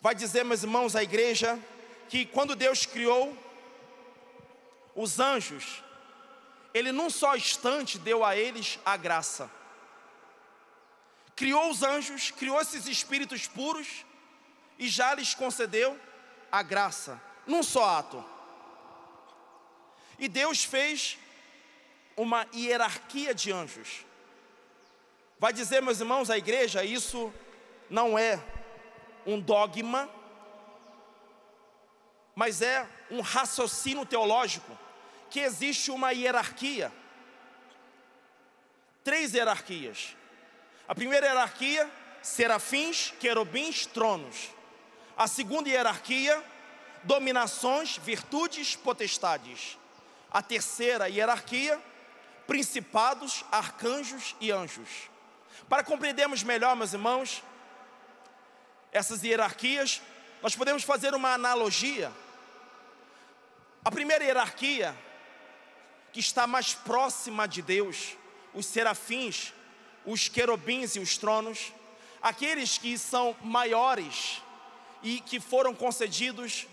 Vai 0.00 0.14
dizer, 0.14 0.44
meus 0.44 0.62
irmãos, 0.62 0.96
a 0.96 1.02
igreja, 1.02 1.58
que 2.08 2.26
quando 2.26 2.56
Deus 2.56 2.84
criou 2.84 3.36
os 4.94 5.20
anjos, 5.20 5.82
Ele 6.74 6.90
num 6.90 7.08
só 7.08 7.36
instante 7.36 7.98
deu 7.98 8.24
a 8.24 8.36
eles 8.36 8.78
a 8.84 8.96
graça. 8.96 9.50
Criou 11.36 11.70
os 11.70 11.82
anjos, 11.82 12.30
criou 12.30 12.60
esses 12.60 12.86
espíritos 12.86 13.46
puros 13.46 14.04
e 14.78 14.88
já 14.88 15.14
lhes 15.14 15.34
concedeu 15.34 15.98
a 16.50 16.62
graça, 16.62 17.20
num 17.46 17.62
só 17.62 17.98
ato. 17.98 18.24
E 20.18 20.28
Deus 20.28 20.64
fez 20.64 21.18
uma 22.16 22.46
hierarquia 22.54 23.34
de 23.34 23.52
anjos. 23.52 24.04
Vai 25.38 25.52
dizer, 25.52 25.82
meus 25.82 26.00
irmãos, 26.00 26.30
a 26.30 26.38
igreja, 26.38 26.84
isso 26.84 27.32
não 27.90 28.18
é 28.18 28.42
um 29.26 29.40
dogma, 29.40 30.08
mas 32.34 32.62
é 32.62 32.88
um 33.10 33.20
raciocínio 33.20 34.06
teológico, 34.06 34.78
que 35.28 35.40
existe 35.40 35.90
uma 35.90 36.12
hierarquia. 36.12 36.92
Três 39.02 39.34
hierarquias. 39.34 40.16
A 40.86 40.94
primeira 40.94 41.26
hierarquia 41.26 41.90
serafins, 42.22 43.12
querubins, 43.18 43.84
tronos. 43.84 44.50
A 45.16 45.26
segunda 45.26 45.68
hierarquia, 45.68 46.42
dominações, 47.02 47.96
virtudes, 47.98 48.76
potestades. 48.76 49.78
A 50.30 50.40
terceira 50.40 51.08
hierarquia, 51.08 51.80
principados, 52.46 53.44
arcanjos 53.50 54.34
e 54.40 54.50
anjos. 54.50 54.88
Para 55.68 55.84
compreendermos 55.84 56.42
melhor, 56.42 56.76
meus 56.76 56.92
irmãos, 56.92 57.42
essas 58.92 59.22
hierarquias, 59.22 60.02
nós 60.42 60.54
podemos 60.54 60.82
fazer 60.82 61.14
uma 61.14 61.32
analogia. 61.32 62.12
A 63.84 63.90
primeira 63.90 64.24
hierarquia, 64.24 64.94
que 66.12 66.20
está 66.20 66.46
mais 66.46 66.74
próxima 66.74 67.46
de 67.46 67.62
Deus, 67.62 68.16
os 68.52 68.66
serafins, 68.66 69.52
os 70.04 70.28
querubins 70.28 70.94
e 70.96 71.00
os 71.00 71.16
tronos, 71.16 71.72
aqueles 72.20 72.76
que 72.76 72.98
são 72.98 73.36
maiores 73.42 74.42
e 75.02 75.20
que 75.20 75.40
foram 75.40 75.74
concedidos 75.74 76.66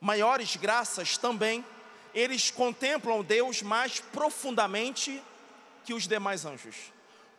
maiores 0.00 0.56
graças 0.56 1.16
também, 1.16 1.64
eles 2.14 2.50
contemplam 2.50 3.22
Deus 3.22 3.60
mais 3.62 4.00
profundamente 4.00 5.22
que 5.84 5.92
os 5.92 6.06
demais 6.06 6.44
anjos. 6.44 6.76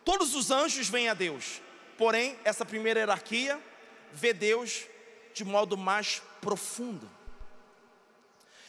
Todos 0.04 0.34
os 0.34 0.50
anjos 0.50 0.88
vêm 0.88 1.08
a 1.08 1.14
Deus, 1.14 1.60
porém, 1.96 2.38
essa 2.44 2.64
primeira 2.64 3.00
hierarquia 3.00 3.60
vê 4.12 4.32
Deus 4.32 4.84
de 5.34 5.44
modo 5.44 5.76
mais 5.76 6.22
profundo. 6.40 7.10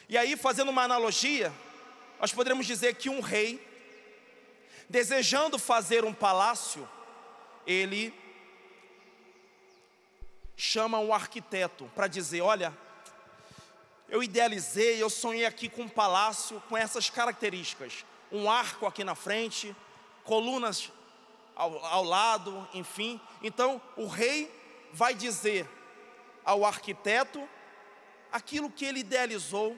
E 0.09 0.17
aí, 0.17 0.37
fazendo 0.37 0.69
uma 0.69 0.83
analogia, 0.83 1.53
nós 2.19 2.33
poderíamos 2.33 2.65
dizer 2.65 2.95
que 2.95 3.09
um 3.09 3.19
rei, 3.19 3.61
desejando 4.89 5.59
fazer 5.59 6.05
um 6.05 6.13
palácio, 6.13 6.87
ele 7.65 8.13
chama 10.55 10.97
um 10.97 11.13
arquiteto 11.13 11.91
para 11.93 12.07
dizer: 12.07 12.41
Olha, 12.41 12.75
eu 14.09 14.23
idealizei, 14.23 15.01
eu 15.01 15.09
sonhei 15.09 15.45
aqui 15.45 15.67
com 15.67 15.83
um 15.83 15.89
palácio 15.89 16.61
com 16.69 16.77
essas 16.77 17.09
características: 17.09 18.05
um 18.31 18.49
arco 18.49 18.85
aqui 18.85 19.03
na 19.03 19.15
frente, 19.15 19.75
colunas 20.23 20.91
ao, 21.55 21.83
ao 21.85 22.03
lado, 22.03 22.67
enfim. 22.73 23.19
Então 23.43 23.81
o 23.95 24.07
rei 24.07 24.51
vai 24.93 25.13
dizer 25.13 25.69
ao 26.45 26.63
arquiteto 26.63 27.47
aquilo 28.31 28.69
que 28.69 28.85
ele 28.85 28.99
idealizou 28.99 29.77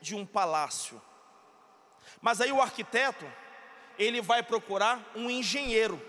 de 0.00 0.14
um 0.14 0.24
palácio. 0.24 1.00
Mas 2.20 2.40
aí 2.40 2.50
o 2.50 2.60
arquiteto, 2.60 3.30
ele 3.98 4.20
vai 4.20 4.42
procurar 4.42 5.00
um 5.14 5.28
engenheiro. 5.28 6.00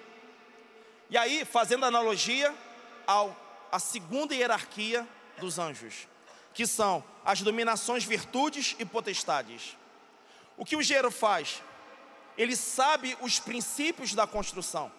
E 1.10 1.18
aí, 1.18 1.44
fazendo 1.44 1.86
analogia 1.86 2.56
ao 3.06 3.36
a 3.72 3.80
segunda 3.80 4.36
hierarquia 4.36 5.08
dos 5.38 5.58
anjos, 5.58 6.08
que 6.54 6.68
são 6.68 7.04
as 7.24 7.42
dominações, 7.42 8.04
virtudes 8.04 8.76
e 8.80 8.86
potestades. 8.86 9.78
O 10.58 10.66
que 10.66 10.76
o 10.76 10.82
engenheiro 10.82 11.12
faz? 11.12 11.62
Ele 12.38 12.56
sabe 12.56 13.18
os 13.22 13.40
princípios 13.40 14.14
da 14.14 14.26
construção. 14.26 14.92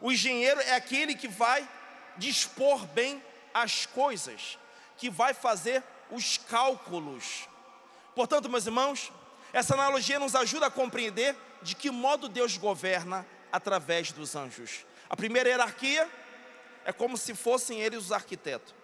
O 0.00 0.12
engenheiro 0.12 0.60
é 0.60 0.74
aquele 0.74 1.14
que 1.14 1.28
vai 1.28 1.68
dispor 2.16 2.86
bem 2.86 3.22
as 3.52 3.86
coisas, 3.86 4.58
que 4.96 5.10
vai 5.10 5.34
fazer 5.34 5.82
os 6.10 6.38
cálculos. 6.38 7.48
Portanto, 8.14 8.48
meus 8.48 8.66
irmãos, 8.66 9.12
essa 9.52 9.74
analogia 9.74 10.18
nos 10.18 10.34
ajuda 10.34 10.66
a 10.66 10.70
compreender 10.70 11.36
de 11.62 11.74
que 11.74 11.90
modo 11.90 12.28
Deus 12.28 12.56
governa 12.56 13.26
através 13.50 14.12
dos 14.12 14.36
anjos. 14.36 14.84
A 15.08 15.16
primeira 15.16 15.48
hierarquia 15.48 16.08
é 16.84 16.92
como 16.92 17.16
se 17.16 17.34
fossem 17.34 17.80
eles 17.80 18.04
os 18.04 18.12
arquitetos. 18.12 18.77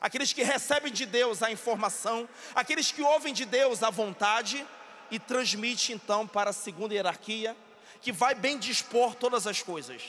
Aqueles 0.00 0.32
que 0.32 0.42
recebem 0.42 0.92
de 0.92 1.06
Deus 1.06 1.42
a 1.42 1.50
informação, 1.50 2.28
aqueles 2.54 2.92
que 2.92 3.02
ouvem 3.02 3.32
de 3.32 3.44
Deus 3.44 3.82
a 3.82 3.90
vontade 3.90 4.64
e 5.10 5.18
transmite 5.18 5.92
então 5.92 6.26
para 6.26 6.50
a 6.50 6.52
segunda 6.52 6.94
hierarquia, 6.94 7.56
que 8.00 8.12
vai 8.12 8.34
bem 8.34 8.58
dispor 8.58 9.14
todas 9.14 9.46
as 9.46 9.62
coisas. 9.62 10.02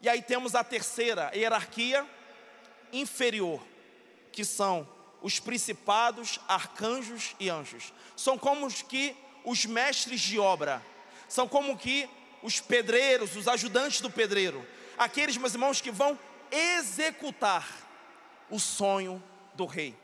E 0.00 0.08
aí 0.08 0.20
temos 0.20 0.54
a 0.54 0.62
terceira 0.62 1.30
hierarquia 1.34 2.06
inferior, 2.92 3.62
que 4.32 4.44
são 4.44 4.86
os 5.22 5.40
principados, 5.40 6.38
arcanjos 6.46 7.34
e 7.40 7.48
anjos. 7.48 7.92
São 8.16 8.36
como 8.36 8.70
que 8.70 9.16
os 9.44 9.64
mestres 9.64 10.20
de 10.20 10.38
obra, 10.38 10.82
são 11.28 11.48
como 11.48 11.76
que 11.78 12.08
os 12.42 12.60
pedreiros, 12.60 13.34
os 13.34 13.48
ajudantes 13.48 14.00
do 14.00 14.10
pedreiro, 14.10 14.66
aqueles, 14.98 15.36
meus 15.36 15.54
irmãos, 15.54 15.80
que 15.80 15.90
vão 15.90 16.18
executar 16.50 17.85
o 18.50 18.58
sonho 18.58 19.22
do 19.54 19.66
rei. 19.66 19.96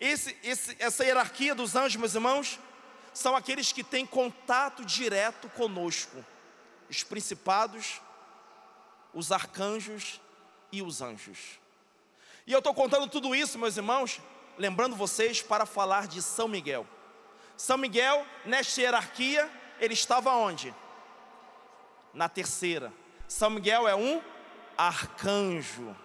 Esse, 0.00 0.36
esse, 0.42 0.76
essa 0.78 1.04
hierarquia 1.04 1.54
dos 1.54 1.76
anjos, 1.76 1.96
meus 1.96 2.14
irmãos, 2.14 2.58
são 3.12 3.36
aqueles 3.36 3.72
que 3.72 3.84
têm 3.84 4.04
contato 4.04 4.84
direto 4.84 5.48
conosco, 5.50 6.24
os 6.90 7.02
principados, 7.04 8.00
os 9.12 9.30
arcanjos 9.30 10.20
e 10.72 10.82
os 10.82 11.00
anjos. 11.00 11.58
E 12.46 12.52
eu 12.52 12.58
estou 12.58 12.74
contando 12.74 13.08
tudo 13.08 13.34
isso, 13.34 13.58
meus 13.58 13.76
irmãos, 13.76 14.20
lembrando 14.58 14.96
vocês 14.96 15.40
para 15.40 15.64
falar 15.64 16.06
de 16.08 16.20
São 16.20 16.48
Miguel. 16.48 16.86
São 17.56 17.78
Miguel, 17.78 18.26
nesta 18.44 18.80
hierarquia, 18.80 19.48
ele 19.80 19.94
estava 19.94 20.32
onde? 20.32 20.74
Na 22.12 22.28
terceira. 22.28 22.92
São 23.28 23.48
Miguel 23.48 23.88
é 23.88 23.94
um 23.94 24.20
arcanjo. 24.76 25.96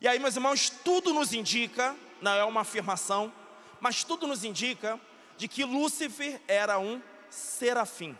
E 0.00 0.06
aí, 0.06 0.18
meus 0.20 0.36
irmãos, 0.36 0.70
tudo 0.70 1.12
nos 1.12 1.32
indica, 1.32 1.96
não 2.22 2.32
é 2.32 2.44
uma 2.44 2.60
afirmação, 2.60 3.32
mas 3.80 4.04
tudo 4.04 4.28
nos 4.28 4.44
indica 4.44 4.98
de 5.36 5.48
que 5.48 5.64
Lúcifer 5.64 6.40
era 6.46 6.78
um 6.78 7.02
serafim. 7.28 8.16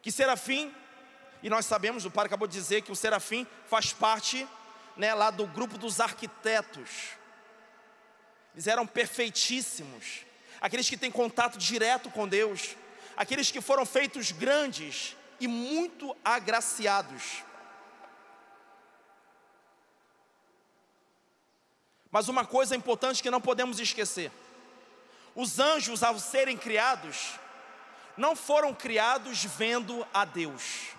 Que 0.00 0.12
serafim, 0.12 0.72
e 1.42 1.50
nós 1.50 1.66
sabemos, 1.66 2.04
o 2.04 2.10
pai 2.10 2.26
acabou 2.26 2.46
de 2.46 2.54
dizer 2.54 2.82
que 2.82 2.92
o 2.92 2.96
serafim 2.96 3.44
faz 3.66 3.92
parte 3.92 4.46
né, 4.96 5.12
lá 5.14 5.30
do 5.30 5.46
grupo 5.46 5.76
dos 5.76 5.98
arquitetos. 5.98 7.10
Eles 8.54 8.68
eram 8.68 8.86
perfeitíssimos, 8.86 10.20
aqueles 10.60 10.88
que 10.88 10.96
têm 10.96 11.10
contato 11.10 11.58
direto 11.58 12.08
com 12.08 12.28
Deus, 12.28 12.76
aqueles 13.16 13.50
que 13.50 13.60
foram 13.60 13.84
feitos 13.84 14.30
grandes 14.30 15.16
e 15.40 15.48
muito 15.48 16.16
agraciados. 16.24 17.42
Mas 22.14 22.28
uma 22.28 22.46
coisa 22.46 22.76
importante 22.76 23.20
que 23.20 23.28
não 23.28 23.40
podemos 23.40 23.80
esquecer: 23.80 24.30
os 25.34 25.58
anjos, 25.58 26.00
ao 26.04 26.16
serem 26.20 26.56
criados, 26.56 27.32
não 28.16 28.36
foram 28.36 28.72
criados 28.72 29.42
vendo 29.42 30.06
a 30.14 30.24
Deus. 30.24 30.90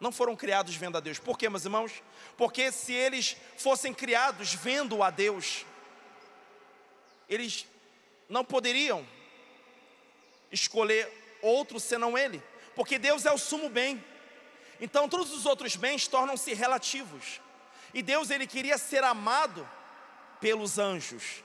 Não 0.00 0.10
foram 0.10 0.34
criados 0.34 0.74
vendo 0.74 0.98
a 0.98 1.00
Deus. 1.00 1.20
Por 1.20 1.38
quê, 1.38 1.48
meus 1.48 1.64
irmãos? 1.64 1.92
Porque 2.36 2.72
se 2.72 2.92
eles 2.92 3.36
fossem 3.56 3.94
criados 3.94 4.52
vendo 4.52 5.00
a 5.00 5.10
Deus, 5.10 5.64
eles 7.28 7.64
não 8.28 8.44
poderiam 8.44 9.06
escolher 10.50 11.38
outro 11.40 11.78
senão 11.78 12.18
Ele, 12.18 12.42
porque 12.74 12.98
Deus 12.98 13.24
é 13.24 13.30
o 13.30 13.38
sumo 13.38 13.68
bem. 13.68 14.04
Então 14.80 15.08
todos 15.08 15.32
os 15.32 15.46
outros 15.46 15.76
bens 15.76 16.08
tornam-se 16.08 16.52
relativos. 16.52 17.40
E 17.94 18.02
Deus 18.02 18.30
ele 18.30 18.46
queria 18.46 18.78
ser 18.78 19.02
amado 19.02 19.68
pelos 20.40 20.78
anjos. 20.78 21.42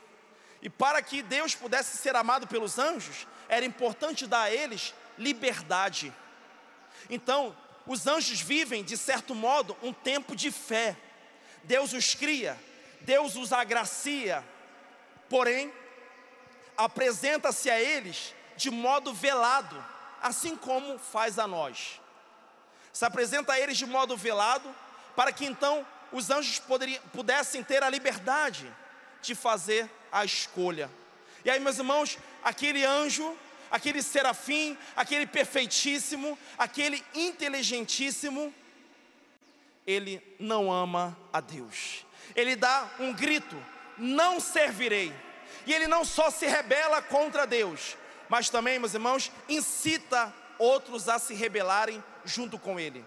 E 0.62 0.69
para 0.69 1.01
que 1.01 1.21
Deus 1.21 1.56
pudesse 1.56 1.97
ser 1.97 2.15
amado 2.15 2.47
pelos 2.47 2.79
anjos, 2.79 3.27
era 3.49 3.65
importante 3.65 4.25
dar 4.25 4.43
a 4.43 4.51
eles 4.51 4.93
liberdade. 5.17 6.13
Então, 7.10 7.56
os 7.86 8.08
anjos 8.08 8.39
vivem, 8.41 8.84
de 8.84 8.97
certo 8.97 9.36
modo, 9.36 9.75
um 9.84 9.91
tempo 9.91 10.36
de 10.36 10.51
fé. 10.51 10.95
Deus 11.63 11.93
os 11.93 12.15
cria, 12.15 12.58
Deus 13.01 13.36
os 13.36 13.51
agracia, 13.51 14.43
porém, 15.29 15.71
apresenta-se 16.77 17.69
a 17.69 17.79
eles 17.79 18.34
de 18.56 18.69
modo 18.69 19.13
velado, 19.13 19.84
assim 20.21 20.56
como 20.56 20.97
faz 20.97 21.39
a 21.39 21.47
nós. 21.47 21.99
Se 22.91 23.06
apresenta 23.06 23.53
a 23.53 23.60
eles 23.60 23.77
de 23.77 23.86
modo 23.86 24.15
velado, 24.15 24.73
para 25.15 25.32
que 25.32 25.45
então 25.45 25.86
os 26.13 26.30
anjos 26.30 26.60
poderiam, 26.60 27.02
pudessem 27.12 27.63
ter 27.63 27.84
a 27.84 27.89
liberdade 27.89 28.71
de 29.21 29.34
fazer 29.36 29.89
a 30.12 30.23
escolha. 30.23 30.89
E 31.43 31.49
aí, 31.49 31.60
meus 31.60 31.78
irmãos, 31.78 32.17
aquele 32.43 32.86
anjo, 32.86 33.36
aquele 33.69 34.02
serafim, 34.02 34.78
aquele 34.95 35.26
perfeitíssimo, 35.26 36.38
aquele 36.58 37.04
inteligentíssimo, 37.13 38.54
ele 39.86 40.21
não 40.39 40.71
ama 40.71 41.17
a 41.34 41.41
Deus. 41.41 42.06
Ele 42.36 42.56
dá 42.56 42.89
um 42.99 43.12
grito: 43.12 43.62
não 43.97 44.39
servirei. 44.39 45.13
E 45.65 45.73
ele 45.73 45.88
não 45.88 46.06
só 46.06 46.30
se 46.30 46.45
rebela 46.45 47.02
contra 47.02 47.47
Deus, 47.47 47.97
mas 48.30 48.49
também, 48.49 48.78
meus 48.78 48.93
irmãos, 48.93 49.32
incita 49.47 50.34
outros 50.58 51.10
a 51.10 51.17
se 51.17 51.34
rebelarem 51.34 52.04
junto 52.26 52.60
com 52.60 52.80
ele. 52.80 53.04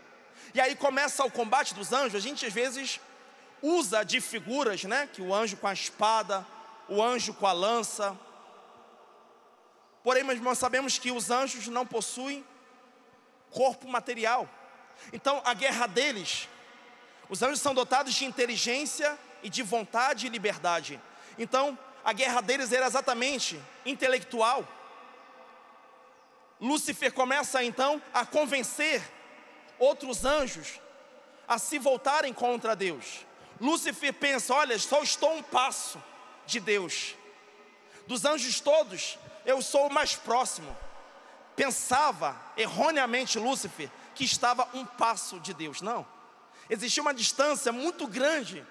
E 0.55 0.61
aí 0.61 0.75
começa 0.75 1.25
o 1.25 1.31
combate 1.31 1.75
dos 1.75 1.93
anjos. 1.93 2.15
A 2.15 2.21
gente 2.21 2.45
às 2.47 2.53
vezes 2.53 3.01
usa 3.63 4.05
de 4.05 4.21
figuras, 4.21 4.85
né? 4.85 5.09
Que 5.13 5.23
o 5.23 5.35
anjo 5.35 5.57
com 5.57 5.67
a 5.67 5.73
espada, 5.73 6.47
o 6.89 7.03
anjo 7.03 7.35
com 7.35 7.47
a 7.47 7.53
lança. 7.53 8.17
Porém, 10.03 10.23
nós 10.23 10.59
sabemos 10.59 10.99
que 10.99 11.11
os 11.11 11.31
anjos 11.31 11.67
não 11.67 11.87
possuem 11.87 12.45
corpo 13.51 13.89
material. 13.89 14.49
Então, 15.13 15.43
a 15.45 15.53
guerra 15.53 15.87
deles, 15.87 16.49
os 17.29 17.43
anjos 17.43 17.61
são 17.61 17.75
dotados 17.75 18.15
de 18.15 18.25
inteligência 18.25 19.19
e 19.43 19.49
de 19.49 19.63
vontade 19.63 20.27
e 20.27 20.31
liberdade. 20.31 21.01
Então, 21.39 21.79
a 22.05 22.13
guerra 22.13 22.41
deles 22.41 22.73
era 22.73 22.87
exatamente 22.87 23.61
intelectual. 23.85 24.67
Lúcifer 26.61 27.13
começa 27.13 27.63
então 27.63 28.01
a 28.15 28.25
convencer 28.25 29.03
outros 29.79 30.25
anjos 30.25 30.81
a 31.47 31.59
se 31.59 31.79
voltarem 31.79 32.33
contra 32.33 32.77
Deus. 32.77 33.25
Lúcifer 33.61 34.13
pensa: 34.13 34.55
olha, 34.55 34.79
só 34.79 35.03
estou 35.03 35.35
um 35.35 35.43
passo 35.43 36.03
de 36.47 36.61
Deus. 36.61 37.15
Dos 38.07 38.25
anjos 38.25 38.61
todos, 38.61 39.19
eu 39.45 39.61
sou 39.63 39.87
o 39.87 39.93
mais 39.93 40.15
próximo. 40.15 40.77
Pensava 41.55 42.41
erroneamente 42.57 43.39
Lúcifer 43.39 43.91
que 44.15 44.25
estava 44.25 44.69
um 44.75 44.85
passo 44.85 45.41
de 45.41 45.53
Deus. 45.55 45.81
Não. 45.81 46.07
Existia 46.69 47.03
uma 47.03 47.15
distância 47.15 47.73
muito 47.73 48.07
grande 48.07 48.65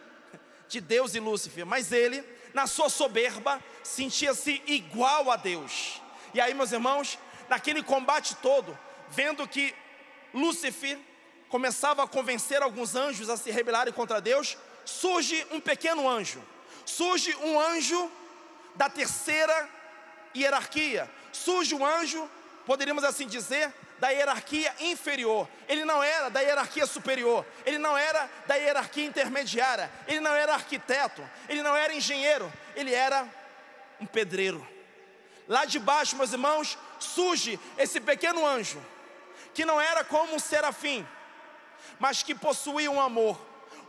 de 0.67 0.81
Deus 0.81 1.15
e 1.15 1.19
Lúcifer, 1.19 1.65
mas 1.65 1.91
ele, 1.91 2.23
na 2.53 2.67
sua 2.67 2.89
soberba, 2.89 3.61
sentia-se 3.83 4.61
igual 4.65 5.31
a 5.31 5.35
Deus. 5.35 6.01
E 6.33 6.41
aí, 6.41 6.53
meus 6.53 6.71
irmãos, 6.71 7.17
naquele 7.47 7.81
combate 7.81 8.35
todo, 8.35 8.77
vendo 9.09 9.47
que 9.47 9.73
Lúcifer 10.35 10.99
começava 11.47 12.03
a 12.03 12.07
convencer 12.07 12.61
alguns 12.61 12.95
anjos 12.95 13.29
a 13.29 13.37
se 13.37 13.49
rebelarem 13.49 13.93
contra 13.93 14.19
Deus, 14.19 14.57
surge 14.83 15.47
um 15.51 15.59
pequeno 15.59 16.07
anjo, 16.07 16.43
surge 16.85 17.33
um 17.37 17.59
anjo 17.59 18.11
da 18.75 18.89
terceira 18.89 19.69
hierarquia, 20.35 21.09
surge 21.31 21.73
um 21.73 21.85
anjo, 21.85 22.29
poderíamos 22.65 23.05
assim 23.05 23.25
dizer, 23.25 23.73
da 23.97 24.09
hierarquia 24.09 24.75
inferior, 24.81 25.47
ele 25.69 25.85
não 25.85 26.03
era 26.03 26.29
da 26.29 26.41
hierarquia 26.41 26.85
superior, 26.85 27.45
ele 27.65 27.77
não 27.77 27.97
era 27.97 28.29
da 28.45 28.55
hierarquia 28.55 29.05
intermediária, 29.05 29.89
ele 30.05 30.19
não 30.19 30.33
era 30.33 30.53
arquiteto, 30.53 31.27
ele 31.47 31.63
não 31.63 31.73
era 31.73 31.93
engenheiro, 31.93 32.51
ele 32.75 32.93
era 32.93 33.25
um 34.01 34.05
pedreiro. 34.05 34.67
Lá 35.47 35.63
de 35.63 35.79
baixo, 35.79 36.17
meus 36.17 36.33
irmãos, 36.33 36.77
surge 36.99 37.57
esse 37.77 38.01
pequeno 38.01 38.45
anjo, 38.45 38.81
que 39.55 39.65
não 39.65 39.79
era 39.79 40.03
como 40.03 40.35
um 40.35 40.39
serafim, 40.39 41.07
mas 41.97 42.21
que 42.21 42.35
possuía 42.35 42.91
um 42.91 43.01
amor, 43.01 43.39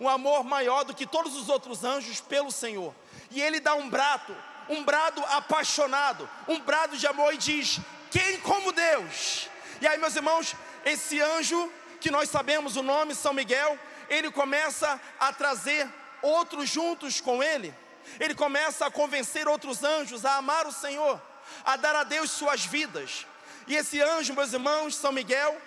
um 0.00 0.08
amor 0.08 0.44
maior 0.44 0.84
do 0.84 0.94
que 0.94 1.04
todos 1.04 1.34
os 1.34 1.48
outros 1.48 1.82
anjos 1.82 2.20
pelo 2.20 2.52
Senhor. 2.52 2.94
E 3.32 3.42
ele 3.42 3.58
dá 3.58 3.74
um 3.74 3.90
brado, 3.90 4.34
um 4.68 4.84
brado 4.84 5.22
apaixonado, 5.26 6.30
um 6.46 6.60
brado 6.60 6.96
de 6.96 7.04
amor 7.08 7.34
e 7.34 7.36
diz: 7.36 7.80
Quem 8.12 8.38
como 8.40 8.70
Deus? 8.70 9.48
E 9.80 9.88
aí, 9.88 9.98
meus 9.98 10.14
irmãos, 10.14 10.54
esse 10.84 11.20
anjo, 11.20 11.70
que 12.00 12.12
nós 12.12 12.30
sabemos 12.30 12.76
o 12.76 12.82
nome, 12.82 13.12
São 13.12 13.32
Miguel, 13.32 13.76
ele 14.08 14.30
começa 14.30 15.00
a 15.18 15.32
trazer 15.32 15.92
outros 16.22 16.68
juntos 16.68 17.20
com 17.20 17.42
ele. 17.42 17.74
Ele 18.20 18.36
começa 18.36 18.86
a 18.86 18.90
convencer 18.90 19.48
outros 19.48 19.82
anjos 19.82 20.24
a 20.24 20.36
amar 20.36 20.64
o 20.64 20.72
Senhor, 20.72 21.20
a 21.64 21.76
dar 21.76 21.96
a 21.96 22.04
Deus 22.04 22.30
suas 22.30 22.64
vidas. 22.64 23.26
E 23.66 23.74
esse 23.74 24.00
anjo, 24.00 24.34
meus 24.34 24.52
irmãos, 24.52 24.94
São 24.94 25.12
Miguel, 25.12 25.60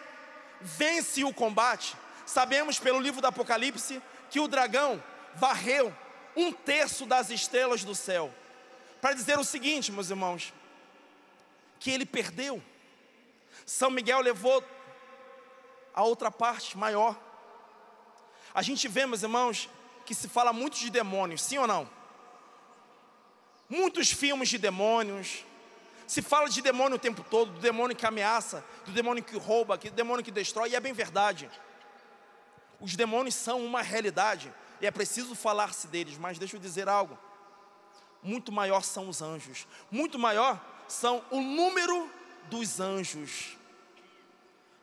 vence 0.61 1.23
o 1.23 1.33
combate. 1.33 1.95
Sabemos 2.25 2.79
pelo 2.79 2.99
livro 2.99 3.21
do 3.21 3.27
Apocalipse 3.27 4.01
que 4.29 4.39
o 4.39 4.47
dragão 4.47 5.03
varreu 5.35 5.93
um 6.35 6.51
terço 6.51 7.05
das 7.05 7.29
estrelas 7.29 7.83
do 7.83 7.95
céu. 7.95 8.33
Para 9.01 9.13
dizer 9.13 9.37
o 9.37 9.43
seguinte, 9.43 9.91
meus 9.91 10.09
irmãos, 10.09 10.53
que 11.79 11.89
ele 11.89 12.05
perdeu. 12.05 12.61
São 13.65 13.89
Miguel 13.89 14.21
levou 14.21 14.63
a 15.93 16.03
outra 16.03 16.29
parte 16.31 16.77
maior. 16.77 17.17
A 18.53 18.61
gente 18.61 18.87
vê, 18.87 19.05
meus 19.05 19.23
irmãos, 19.23 19.69
que 20.05 20.13
se 20.15 20.27
fala 20.27 20.51
muito 20.51 20.77
de 20.77 20.89
demônios, 20.89 21.41
sim 21.41 21.57
ou 21.57 21.67
não? 21.67 21.89
Muitos 23.69 24.11
filmes 24.11 24.49
de 24.49 24.57
demônios. 24.57 25.45
Se 26.09 26.23
fala 26.23 26.49
de 26.49 26.59
demônio 26.59 26.95
o 26.95 26.99
tempo 26.99 27.23
todo, 27.23 27.51
do 27.51 27.59
demônio 27.59 27.95
que 27.95 28.03
ameaça, 28.03 28.65
do 28.83 28.91
demônio 28.91 29.23
que 29.23 29.37
rouba, 29.37 29.77
do 29.77 29.91
demônio 29.91 30.25
que 30.25 30.31
destrói, 30.31 30.71
e 30.71 30.75
é 30.75 30.79
bem 30.79 30.91
verdade. 30.91 31.47
Os 32.79 32.95
demônios 32.95 33.35
são 33.35 33.63
uma 33.63 33.83
realidade 33.83 34.51
e 34.81 34.87
é 34.87 34.89
preciso 34.89 35.35
falar-se 35.35 35.85
deles, 35.85 36.17
mas 36.17 36.39
deixa 36.39 36.55
eu 36.55 36.59
dizer 36.59 36.89
algo. 36.89 37.15
Muito 38.23 38.51
maior 38.51 38.81
são 38.81 39.07
os 39.07 39.21
anjos, 39.21 39.67
muito 39.91 40.17
maior 40.17 40.59
são 40.87 41.23
o 41.29 41.41
número 41.41 42.09
dos 42.49 42.79
anjos. 42.79 43.55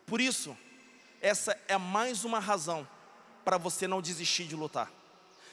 Por 0.07 0.21
isso, 0.21 0.57
essa 1.21 1.61
é 1.67 1.77
mais 1.77 2.25
uma 2.25 2.39
razão 2.39 2.87
para 3.45 3.59
você 3.59 3.89
não 3.89 4.01
desistir 4.01 4.45
de 4.45 4.55
lutar. 4.55 4.93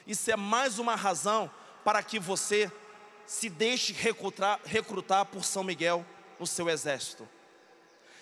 Isso 0.06 0.30
é 0.30 0.36
mais 0.36 0.78
uma 0.78 0.94
razão 0.94 1.50
para 1.82 2.00
que 2.00 2.20
você 2.20 2.70
se 3.26 3.48
deixe 3.48 3.92
recrutar, 3.92 4.60
recrutar 4.64 5.24
por 5.26 5.44
São 5.44 5.64
Miguel 5.64 6.04
no 6.38 6.46
seu 6.46 6.68
exército. 6.68 7.28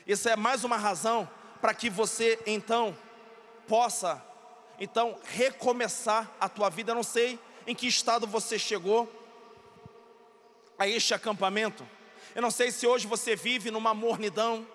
Isso 0.07 0.29
é 0.29 0.37
mais 0.37 0.65
uma 0.65 0.77
razão 0.77 1.29
para 1.61 1.75
que 1.75 1.89
você 1.89 2.39
então 2.47 2.97
possa 3.67 4.25
então 4.79 5.17
recomeçar 5.25 6.31
a 6.41 6.49
tua 6.49 6.69
vida. 6.69 6.91
Eu 6.91 6.97
não 6.97 7.03
sei 7.03 7.39
em 7.67 7.75
que 7.75 7.87
estado 7.87 8.27
você 8.27 8.59
chegou 8.59 9.11
a 10.79 10.89
este 10.89 11.15
acampamento. 11.15 11.89
Eu 12.35 12.43
não 12.43 12.51
sei 12.51 12.73
se 12.73 12.87
hoje 12.87 13.07
você 13.07 13.37
vive 13.37 13.71
numa 13.71 13.95
mornidão, 13.95 14.67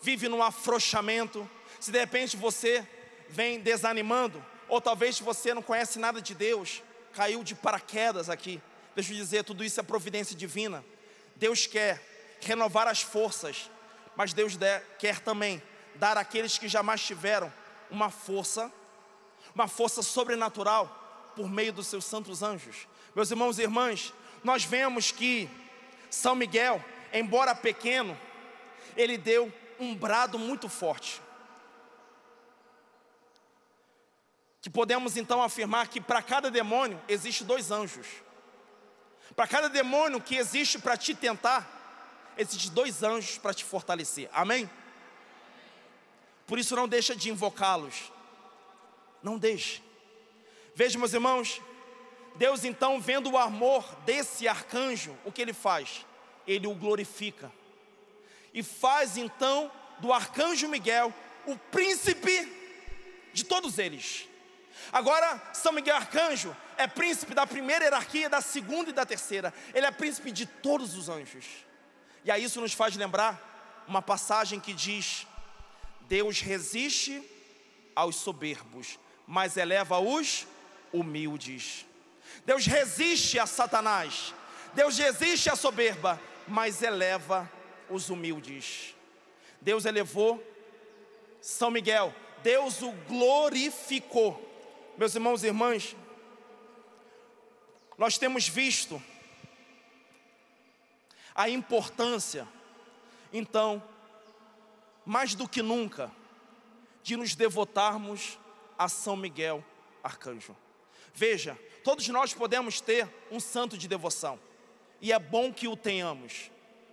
vive 0.00 0.28
num 0.28 0.42
afrouxamento, 0.42 1.48
se 1.78 1.92
de 1.92 1.98
repente 1.98 2.36
você 2.36 2.86
vem 3.28 3.60
desanimando, 3.60 4.44
ou 4.68 4.80
talvez 4.80 5.20
você 5.20 5.54
não 5.54 5.62
conhece 5.62 5.98
nada 5.98 6.20
de 6.20 6.34
Deus, 6.34 6.82
caiu 7.12 7.44
de 7.44 7.54
paraquedas 7.54 8.28
aqui. 8.28 8.60
Deixa 8.94 9.12
eu 9.12 9.16
dizer, 9.16 9.44
tudo 9.44 9.64
isso 9.64 9.80
é 9.80 9.82
providência 9.82 10.36
divina. 10.36 10.84
Deus 11.36 11.66
quer 11.66 12.00
renovar 12.40 12.86
as 12.86 13.02
forças, 13.02 13.70
mas 14.16 14.32
Deus 14.32 14.56
quer 14.98 15.20
também 15.20 15.62
dar 15.96 16.16
àqueles 16.16 16.58
que 16.58 16.68
jamais 16.68 17.02
tiveram 17.02 17.52
uma 17.90 18.10
força, 18.10 18.72
uma 19.54 19.68
força 19.68 20.02
sobrenatural 20.02 21.32
por 21.34 21.48
meio 21.48 21.72
dos 21.72 21.86
seus 21.86 22.04
santos 22.04 22.42
anjos. 22.42 22.86
Meus 23.14 23.30
irmãos 23.30 23.58
e 23.58 23.62
irmãs, 23.62 24.12
nós 24.42 24.64
vemos 24.64 25.10
que 25.10 25.48
São 26.10 26.34
Miguel, 26.34 26.84
embora 27.12 27.54
pequeno, 27.54 28.18
ele 28.96 29.18
deu 29.18 29.52
um 29.78 29.94
brado 29.94 30.38
muito 30.38 30.68
forte. 30.68 31.20
Que 34.60 34.70
podemos 34.70 35.16
então 35.16 35.42
afirmar 35.42 35.88
que 35.88 36.00
para 36.00 36.22
cada 36.22 36.50
demônio 36.50 37.00
existe 37.08 37.44
dois 37.44 37.70
anjos. 37.70 38.06
Para 39.34 39.46
cada 39.46 39.68
demônio 39.68 40.20
que 40.20 40.36
existe 40.36 40.78
para 40.78 40.96
te 40.96 41.14
tentar, 41.14 42.34
existem 42.36 42.70
dois 42.72 43.02
anjos 43.02 43.38
para 43.38 43.54
te 43.54 43.64
fortalecer. 43.64 44.28
Amém? 44.32 44.70
Por 46.46 46.58
isso 46.58 46.76
não 46.76 46.86
deixa 46.86 47.16
de 47.16 47.30
invocá-los. 47.30 48.12
Não 49.22 49.38
deixe. 49.38 49.82
Veja, 50.74 50.98
meus 50.98 51.12
irmãos, 51.12 51.60
Deus 52.36 52.64
então 52.64 53.00
vendo 53.00 53.30
o 53.30 53.38
amor 53.38 53.84
desse 54.04 54.46
arcanjo, 54.46 55.16
o 55.24 55.32
que 55.32 55.40
ele 55.40 55.52
faz? 55.52 56.04
Ele 56.46 56.66
o 56.66 56.74
glorifica. 56.74 57.50
E 58.52 58.62
faz 58.62 59.16
então 59.16 59.70
do 59.98 60.12
arcanjo 60.12 60.68
Miguel 60.68 61.12
o 61.46 61.56
príncipe 61.56 62.52
de 63.32 63.44
todos 63.44 63.78
eles. 63.78 64.28
Agora, 64.92 65.40
São 65.52 65.72
Miguel 65.72 65.96
Arcanjo 65.96 66.56
é 66.76 66.86
príncipe 66.86 67.34
da 67.34 67.46
primeira 67.46 67.84
hierarquia, 67.84 68.28
da 68.28 68.40
segunda 68.40 68.90
e 68.90 68.92
da 68.92 69.06
terceira. 69.06 69.52
Ele 69.72 69.86
é 69.86 69.90
príncipe 69.90 70.30
de 70.30 70.46
todos 70.46 70.94
os 70.94 71.08
anjos. 71.08 71.44
E 72.24 72.30
aí 72.30 72.44
isso 72.44 72.60
nos 72.60 72.72
faz 72.72 72.96
lembrar 72.96 73.84
uma 73.86 74.02
passagem 74.02 74.60
que 74.60 74.72
diz: 74.72 75.26
Deus 76.02 76.40
resiste 76.40 77.22
aos 77.94 78.16
soberbos, 78.16 78.98
mas 79.26 79.56
eleva 79.56 79.98
os 79.98 80.46
humildes. 80.92 81.86
Deus 82.44 82.66
resiste 82.66 83.38
a 83.38 83.46
Satanás. 83.46 84.34
Deus 84.74 84.98
resiste 84.98 85.48
à 85.48 85.56
soberba, 85.56 86.20
mas 86.48 86.82
eleva 86.82 87.50
os 87.88 88.10
humildes. 88.10 88.94
Deus 89.60 89.84
elevou 89.84 90.42
São 91.40 91.70
Miguel, 91.70 92.14
Deus 92.42 92.82
o 92.82 92.90
glorificou. 93.08 94.53
Meus 94.96 95.14
irmãos 95.14 95.42
e 95.42 95.48
irmãs, 95.48 95.96
nós 97.98 98.16
temos 98.16 98.48
visto 98.48 99.02
a 101.34 101.48
importância, 101.48 102.46
então, 103.32 103.82
mais 105.04 105.34
do 105.34 105.48
que 105.48 105.62
nunca, 105.62 106.12
de 107.02 107.16
nos 107.16 107.34
devotarmos 107.34 108.38
a 108.78 108.88
São 108.88 109.16
Miguel 109.16 109.64
Arcanjo. 110.02 110.56
Veja, 111.12 111.58
todos 111.82 112.06
nós 112.08 112.32
podemos 112.32 112.80
ter 112.80 113.08
um 113.32 113.40
santo 113.40 113.76
de 113.76 113.88
devoção, 113.88 114.38
e 115.00 115.12
é 115.12 115.18
bom 115.18 115.52
que 115.52 115.66
o 115.66 115.76
tenhamos. 115.76 116.52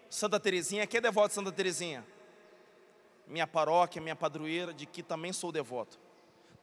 Santa 0.10 0.40
Terezinha, 0.40 0.88
quem 0.88 0.98
é 0.98 1.02
devoto 1.02 1.30
de 1.30 1.36
Santa 1.36 1.52
Terezinha? 1.52 2.06
Minha 3.28 3.46
paróquia, 3.46 4.02
minha 4.02 4.16
padroeira, 4.16 4.74
de 4.74 4.88
que 4.88 5.04
também 5.04 5.32
sou 5.32 5.52
devoto. 5.52 6.00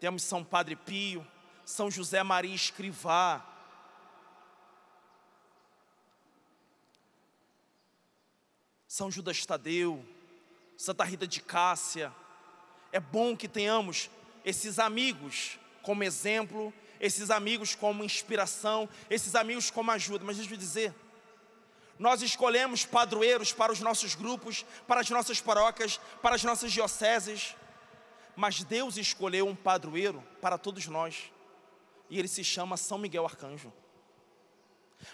Temos 0.00 0.22
São 0.22 0.44
Padre 0.44 0.76
Pio, 0.76 1.26
São 1.64 1.90
José 1.90 2.22
Maria 2.22 2.54
Escrivá, 2.54 3.44
São 8.87 9.11
Judas 9.11 9.44
Tadeu, 9.44 10.04
Santa 10.76 11.04
Rita 11.04 11.26
de 11.26 11.40
Cássia. 11.40 12.12
É 12.90 12.98
bom 12.98 13.37
que 13.37 13.46
tenhamos 13.46 14.11
esses 14.44 14.78
amigos 14.78 15.58
como 15.82 16.02
exemplo, 16.02 16.72
esses 17.00 17.30
amigos 17.30 17.74
como 17.74 18.02
inspiração, 18.02 18.88
esses 19.08 19.34
amigos 19.34 19.70
como 19.70 19.90
ajuda. 19.90 20.24
Mas 20.24 20.37
deixa 20.37 20.52
eu 20.52 20.58
dizer, 20.58 20.94
nós 21.98 22.22
escolhemos 22.22 22.84
padroeiros 22.84 23.52
para 23.52 23.72
os 23.72 23.80
nossos 23.80 24.14
grupos, 24.14 24.64
para 24.87 25.00
as 25.00 25.11
nossas 25.11 25.40
paróquias, 25.40 26.00
para 26.22 26.34
as 26.34 26.44
nossas 26.44 26.72
dioceses, 26.72 27.56
mas 28.38 28.62
Deus 28.62 28.96
escolheu 28.96 29.48
um 29.48 29.57
padroeiro 29.57 30.22
para 30.40 30.57
todos 30.57 30.87
nós, 30.87 31.33
e 32.09 32.20
ele 32.20 32.29
se 32.29 32.44
chama 32.44 32.77
São 32.77 32.96
Miguel 32.96 33.24
Arcanjo. 33.24 33.72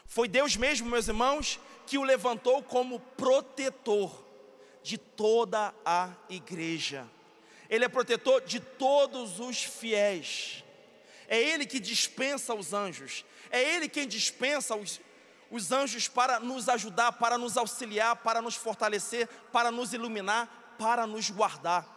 Foi 0.04 0.28
Deus 0.28 0.56
mesmo, 0.56 0.90
meus 0.90 1.08
irmãos, 1.08 1.58
que 1.86 1.96
o 1.96 2.02
levantou 2.02 2.62
como 2.62 3.00
protetor 3.00 4.22
de 4.82 4.98
toda 4.98 5.74
a 5.86 6.10
igreja. 6.28 7.08
Ele 7.70 7.86
é 7.86 7.88
protetor 7.88 8.42
de 8.42 8.60
todos 8.60 9.40
os 9.40 9.64
fiéis. 9.64 10.62
É 11.26 11.40
Ele 11.40 11.64
que 11.64 11.80
dispensa 11.80 12.52
os 12.52 12.74
anjos. 12.74 13.24
É 13.50 13.62
Ele 13.74 13.88
quem 13.88 14.06
dispensa 14.06 14.76
os, 14.76 15.00
os 15.50 15.72
anjos 15.72 16.08
para 16.08 16.38
nos 16.38 16.68
ajudar, 16.68 17.12
para 17.12 17.38
nos 17.38 17.56
auxiliar, 17.56 18.16
para 18.16 18.42
nos 18.42 18.54
fortalecer, 18.54 19.26
para 19.50 19.70
nos 19.70 19.94
iluminar, 19.94 20.76
para 20.78 21.06
nos 21.06 21.30
guardar. 21.30 21.94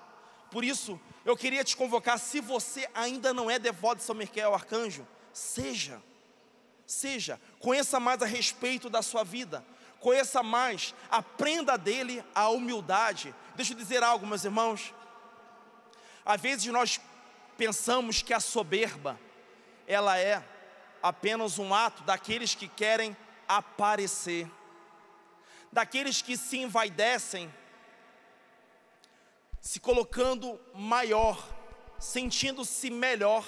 Por 0.49 0.63
isso, 0.63 0.99
eu 1.27 1.37
queria 1.37 1.63
te 1.63 1.77
convocar, 1.77 2.17
se 2.17 2.41
você 2.41 2.89
ainda 2.95 3.31
não 3.31 3.51
é 3.51 3.59
devoto 3.59 3.97
de 3.97 4.03
São 4.03 4.15
Miquel 4.15 4.55
Arcanjo, 4.55 5.07
seja 5.31 6.01
seja, 6.87 7.39
conheça 7.59 7.99
mais 7.99 8.21
a 8.21 8.25
respeito 8.25 8.89
da 8.89 9.01
sua 9.01 9.23
vida, 9.23 9.63
conheça 9.99 10.41
mais, 10.41 10.95
aprenda 11.11 11.77
dele 11.77 12.23
a 12.33 12.47
humildade. 12.49 13.35
Deixa 13.55 13.73
eu 13.73 13.77
dizer 13.77 14.01
algo, 14.01 14.25
meus 14.25 14.45
irmãos. 14.45 14.93
Às 16.25 16.39
vezes 16.39 16.65
nós 16.67 16.99
pensamos 17.57 18.21
que 18.21 18.33
a 18.33 18.39
soberba, 18.39 19.19
ela 19.85 20.17
é 20.17 20.43
apenas 21.03 21.59
um 21.59 21.73
ato 21.73 22.03
daqueles 22.03 22.55
que 22.55 22.67
querem 22.67 23.15
aparecer, 23.47 24.49
daqueles 25.71 26.21
que 26.21 26.37
se 26.37 26.57
envaidecem, 26.57 27.53
se 29.67 29.81
colocando 29.81 30.57
maior, 30.73 31.45
sentindo-se 31.99 32.89
melhor 32.89 33.45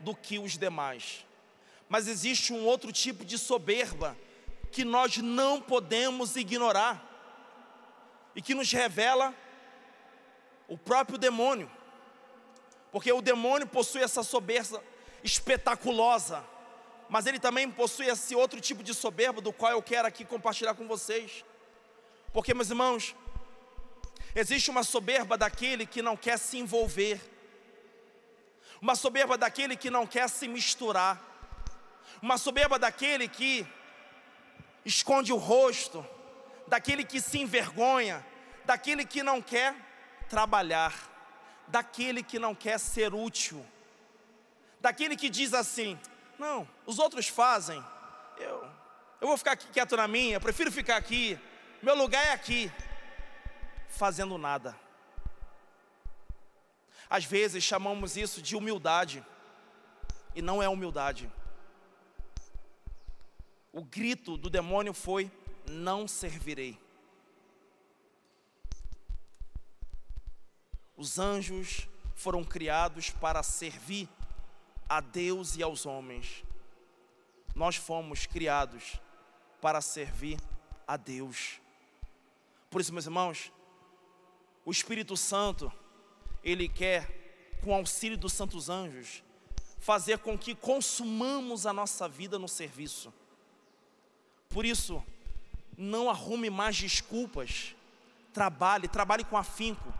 do 0.00 0.16
que 0.16 0.36
os 0.36 0.58
demais. 0.58 1.24
Mas 1.88 2.08
existe 2.08 2.52
um 2.52 2.66
outro 2.66 2.90
tipo 2.90 3.24
de 3.24 3.38
soberba 3.38 4.18
que 4.72 4.84
nós 4.84 5.18
não 5.18 5.60
podemos 5.60 6.34
ignorar 6.34 7.00
e 8.34 8.42
que 8.42 8.52
nos 8.52 8.72
revela 8.72 9.32
o 10.66 10.76
próprio 10.76 11.16
demônio, 11.16 11.70
porque 12.90 13.12
o 13.12 13.22
demônio 13.22 13.68
possui 13.68 14.02
essa 14.02 14.24
soberba 14.24 14.82
espetaculosa, 15.22 16.44
mas 17.08 17.26
ele 17.26 17.38
também 17.38 17.70
possui 17.70 18.06
esse 18.06 18.34
outro 18.34 18.60
tipo 18.60 18.82
de 18.82 18.92
soberba 18.92 19.40
do 19.40 19.52
qual 19.52 19.70
eu 19.70 19.82
quero 19.82 20.08
aqui 20.08 20.24
compartilhar 20.24 20.74
com 20.74 20.88
vocês, 20.88 21.44
porque 22.32 22.54
meus 22.54 22.70
irmãos, 22.70 23.14
existe 24.34 24.70
uma 24.70 24.82
soberba 24.82 25.36
daquele 25.36 25.86
que 25.86 26.02
não 26.02 26.16
quer 26.16 26.38
se 26.38 26.58
envolver, 26.58 27.20
uma 28.80 28.94
soberba 28.94 29.36
daquele 29.36 29.76
que 29.76 29.90
não 29.90 30.06
quer 30.06 30.28
se 30.28 30.48
misturar, 30.48 31.20
uma 32.22 32.38
soberba 32.38 32.78
daquele 32.78 33.28
que 33.28 33.66
esconde 34.84 35.32
o 35.32 35.36
rosto, 35.36 36.06
daquele 36.66 37.04
que 37.04 37.20
se 37.20 37.38
envergonha, 37.38 38.24
daquele 38.64 39.04
que 39.04 39.22
não 39.22 39.42
quer 39.42 39.74
trabalhar, 40.28 40.94
daquele 41.66 42.22
que 42.22 42.38
não 42.38 42.54
quer 42.54 42.78
ser 42.78 43.12
útil, 43.12 43.64
daquele 44.80 45.16
que 45.16 45.28
diz 45.28 45.52
assim: 45.52 45.98
não, 46.38 46.68
os 46.86 46.98
outros 46.98 47.28
fazem, 47.28 47.84
eu, 48.38 48.66
eu 49.20 49.28
vou 49.28 49.36
ficar 49.36 49.56
quieto 49.56 49.96
na 49.96 50.08
minha, 50.08 50.40
prefiro 50.40 50.72
ficar 50.72 50.96
aqui, 50.96 51.38
meu 51.82 51.94
lugar 51.94 52.24
é 52.26 52.32
aqui, 52.32 52.72
fazendo 53.90 54.38
nada. 54.38 54.74
Às 57.08 57.24
vezes 57.24 57.62
chamamos 57.62 58.16
isso 58.16 58.40
de 58.40 58.56
humildade, 58.56 59.24
e 60.34 60.40
não 60.40 60.62
é 60.62 60.68
humildade. 60.68 61.30
O 63.72 63.84
grito 63.84 64.36
do 64.36 64.48
demônio 64.48 64.94
foi: 64.94 65.30
Não 65.68 66.06
servirei. 66.06 66.78
Os 70.96 71.18
anjos 71.18 71.88
foram 72.14 72.44
criados 72.44 73.10
para 73.10 73.42
servir 73.42 74.08
a 74.88 75.00
Deus 75.00 75.56
e 75.56 75.62
aos 75.62 75.86
homens. 75.86 76.44
Nós 77.54 77.76
fomos 77.76 78.26
criados 78.26 79.00
para 79.60 79.80
servir 79.80 80.38
a 80.86 80.96
Deus. 80.96 81.60
Por 82.68 82.80
isso, 82.80 82.92
meus 82.92 83.06
irmãos, 83.06 83.52
o 84.70 84.72
Espírito 84.72 85.16
Santo, 85.16 85.72
ele 86.44 86.68
quer, 86.68 87.58
com 87.60 87.74
auxílio 87.74 88.16
dos 88.16 88.32
santos 88.32 88.70
anjos, 88.70 89.20
fazer 89.80 90.18
com 90.18 90.38
que 90.38 90.54
consumamos 90.54 91.66
a 91.66 91.72
nossa 91.72 92.08
vida 92.08 92.38
no 92.38 92.46
serviço. 92.46 93.12
Por 94.48 94.64
isso, 94.64 95.02
não 95.76 96.08
arrume 96.08 96.48
mais 96.50 96.76
desculpas. 96.76 97.74
Trabalhe, 98.32 98.86
trabalhe 98.86 99.24
com 99.24 99.36
afinco. 99.36 99.92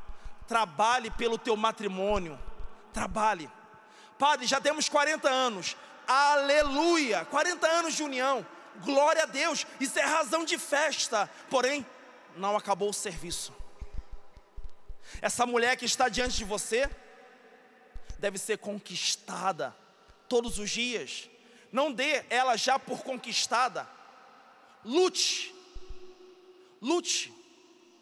Trabalhe 0.47 1.11
pelo 1.11 1.37
teu 1.37 1.57
matrimônio. 1.57 2.39
Trabalhe. 2.93 3.51
Padre, 4.21 4.47
já 4.47 4.61
temos 4.61 4.89
40 4.89 5.29
anos. 5.29 5.77
Aleluia! 6.07 7.25
40 7.25 7.67
anos 7.67 7.95
de 7.97 8.05
união. 8.05 8.47
Glória 8.85 9.25
a 9.25 9.27
Deus. 9.27 9.67
Isso 9.81 9.99
é 9.99 10.03
razão 10.03 10.45
de 10.45 10.57
festa. 10.57 11.29
Porém, 11.51 11.85
não 12.37 12.57
acabou 12.57 12.91
o 12.91 12.95
serviço. 12.95 13.59
Essa 15.21 15.47
mulher 15.47 15.77
que 15.77 15.85
está 15.85 16.09
diante 16.09 16.37
de 16.37 16.45
você 16.45 16.89
deve 18.19 18.39
ser 18.39 18.59
conquistada 18.59 19.75
todos 20.29 20.59
os 20.59 20.71
dias. 20.71 21.29
Não 21.73 21.93
dê 21.93 22.25
ela 22.29 22.57
já 22.57 22.79
por 22.79 23.03
conquistada 23.03 23.89
Lute, 24.85 25.55
lute 26.81 27.33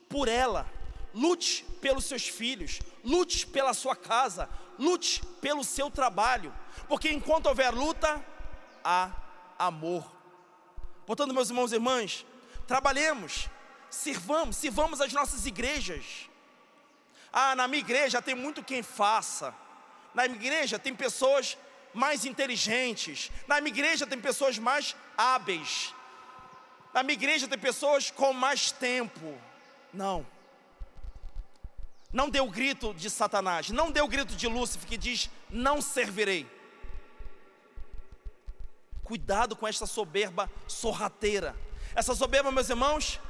por 0.08 0.28
ela, 0.28 0.70
lute 1.12 1.64
pelos 1.80 2.04
seus 2.04 2.28
filhos, 2.28 2.80
lute 3.04 3.46
pela 3.46 3.74
sua 3.74 3.96
casa, 3.96 4.48
lute 4.78 5.24
pelo 5.40 5.64
seu 5.64 5.90
trabalho, 5.90 6.54
porque 6.88 7.10
enquanto 7.10 7.46
houver 7.46 7.74
luta, 7.74 8.24
há 8.84 9.10
amor. 9.58 10.08
Portanto, 11.04 11.34
meus 11.34 11.50
irmãos 11.50 11.72
e 11.72 11.74
irmãs, 11.74 12.24
trabalhemos, 12.66 13.48
sirvamos, 13.90 14.56
sirvamos 14.56 15.00
as 15.00 15.12
nossas 15.12 15.46
igrejas. 15.46 16.27
Ah, 17.32 17.54
na 17.54 17.68
minha 17.68 17.80
igreja 17.80 18.22
tem 18.22 18.34
muito 18.34 18.62
quem 18.62 18.82
faça. 18.82 19.54
Na 20.14 20.24
minha 20.24 20.36
igreja 20.36 20.78
tem 20.78 20.94
pessoas 20.94 21.56
mais 21.92 22.24
inteligentes. 22.24 23.30
Na 23.46 23.60
minha 23.60 23.72
igreja 23.72 24.06
tem 24.06 24.20
pessoas 24.20 24.58
mais 24.58 24.96
hábeis. 25.16 25.94
Na 26.92 27.02
minha 27.02 27.14
igreja 27.14 27.46
tem 27.46 27.58
pessoas 27.58 28.10
com 28.10 28.32
mais 28.32 28.72
tempo. 28.72 29.38
Não. 29.92 30.26
Não 32.12 32.30
deu 32.30 32.46
o 32.46 32.50
grito 32.50 32.94
de 32.94 33.10
Satanás, 33.10 33.68
não 33.68 33.90
deu 33.90 34.06
o 34.06 34.08
grito 34.08 34.34
de 34.34 34.46
Lúcifer 34.46 34.88
que 34.88 34.96
diz: 34.96 35.28
Não 35.50 35.82
servirei. 35.82 36.50
Cuidado 39.04 39.54
com 39.54 39.66
esta 39.68 39.86
soberba 39.86 40.50
sorrateira. 40.66 41.54
Essa 41.94 42.14
soberba, 42.14 42.50
meus 42.50 42.68
irmãos, 42.68 43.20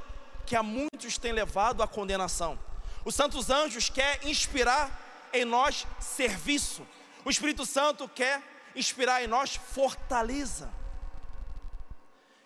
que 0.45 0.55
a 0.55 0.63
muitos 0.63 1.17
tem 1.17 1.31
levado 1.31 1.83
à 1.83 1.87
condenação. 1.87 2.57
Os 3.05 3.15
santos 3.15 3.49
anjos 3.49 3.89
quer 3.89 4.25
inspirar 4.25 5.29
em 5.33 5.45
nós 5.45 5.85
serviço. 5.99 6.85
O 7.23 7.29
Espírito 7.29 7.65
Santo 7.65 8.07
quer 8.07 8.41
inspirar 8.75 9.23
em 9.23 9.27
nós 9.27 9.55
fortaleza. 9.55 10.71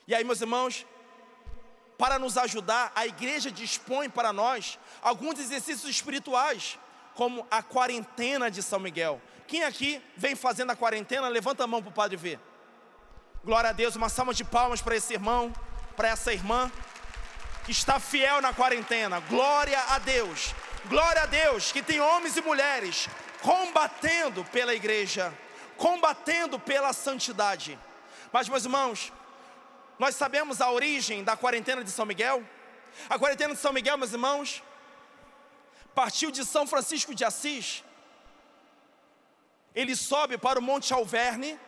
E 0.07 0.13
aí, 0.13 0.23
meus 0.23 0.41
irmãos, 0.41 0.85
para 1.97 2.19
nos 2.19 2.37
ajudar, 2.37 2.91
a 2.95 3.07
igreja 3.07 3.51
dispõe 3.51 4.09
para 4.09 4.33
nós 4.33 4.77
alguns 5.01 5.39
exercícios 5.39 5.89
espirituais, 5.89 6.77
como 7.15 7.47
a 7.49 7.61
quarentena 7.61 8.49
de 8.49 8.61
São 8.61 8.79
Miguel. 8.79 9.21
Quem 9.47 9.63
aqui 9.63 10.01
vem 10.17 10.35
fazendo 10.35 10.71
a 10.71 10.75
quarentena, 10.75 11.27
levanta 11.27 11.63
a 11.63 11.67
mão 11.67 11.81
para 11.81 11.89
o 11.89 11.93
padre 11.93 12.17
ver. 12.17 12.39
Glória 13.43 13.69
a 13.69 13.73
Deus, 13.73 13.95
uma 13.95 14.09
salva 14.09 14.33
de 14.33 14.43
palmas 14.43 14.81
para 14.81 14.95
esse 14.95 15.13
irmão, 15.13 15.53
para 15.95 16.07
essa 16.07 16.33
irmã 16.33 16.71
que 17.63 17.71
está 17.71 17.99
fiel 17.99 18.41
na 18.41 18.53
quarentena. 18.53 19.19
Glória 19.21 19.79
a 19.89 19.99
Deus. 19.99 20.53
Glória 20.85 21.23
a 21.23 21.25
Deus 21.25 21.71
que 21.71 21.81
tem 21.81 21.99
homens 21.99 22.35
e 22.35 22.41
mulheres 22.41 23.07
combatendo 23.41 24.43
pela 24.45 24.73
igreja, 24.73 25.33
combatendo 25.77 26.59
pela 26.59 26.93
santidade. 26.93 27.77
Mas, 28.31 28.47
meus 28.47 28.63
irmãos, 28.63 29.11
nós 29.99 30.15
sabemos 30.15 30.61
a 30.61 30.71
origem 30.71 31.23
da 31.23 31.35
quarentena 31.35 31.83
de 31.83 31.91
São 31.91 32.05
Miguel? 32.05 32.43
A 33.09 33.17
quarentena 33.19 33.53
de 33.53 33.59
São 33.59 33.73
Miguel, 33.73 33.97
meus 33.97 34.11
irmãos, 34.11 34.63
partiu 35.93 36.31
de 36.31 36.45
São 36.45 36.65
Francisco 36.65 37.13
de 37.13 37.25
Assis. 37.25 37.83
Ele 39.75 39.95
sobe 39.95 40.37
para 40.37 40.59
o 40.59 40.61
Monte 40.61 40.93
Alverne 40.93 41.59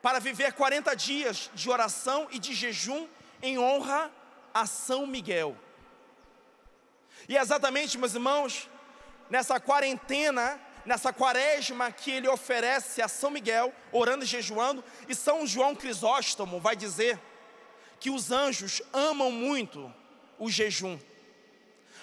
para 0.00 0.18
viver 0.18 0.52
40 0.52 0.94
dias 0.94 1.50
de 1.54 1.68
oração 1.70 2.28
e 2.30 2.38
de 2.38 2.54
jejum 2.54 3.06
em 3.42 3.58
honra 3.58 4.10
a 4.54 4.64
São 4.66 5.06
Miguel. 5.06 5.56
E 7.28 7.36
é 7.36 7.40
exatamente, 7.40 7.98
meus 7.98 8.14
irmãos, 8.14 8.70
nessa 9.28 9.58
quarentena, 9.58 10.60
nessa 10.86 11.12
quaresma 11.12 11.90
que 11.90 12.10
ele 12.10 12.28
oferece 12.28 13.02
a 13.02 13.08
São 13.08 13.30
Miguel, 13.30 13.74
orando 13.90 14.24
e 14.24 14.28
jejuando, 14.28 14.84
e 15.08 15.14
São 15.14 15.46
João 15.46 15.74
Crisóstomo 15.74 16.60
vai 16.60 16.76
dizer 16.76 17.20
que 17.98 18.10
os 18.10 18.30
anjos 18.30 18.80
amam 18.92 19.30
muito 19.30 19.92
o 20.38 20.50
jejum. 20.50 20.98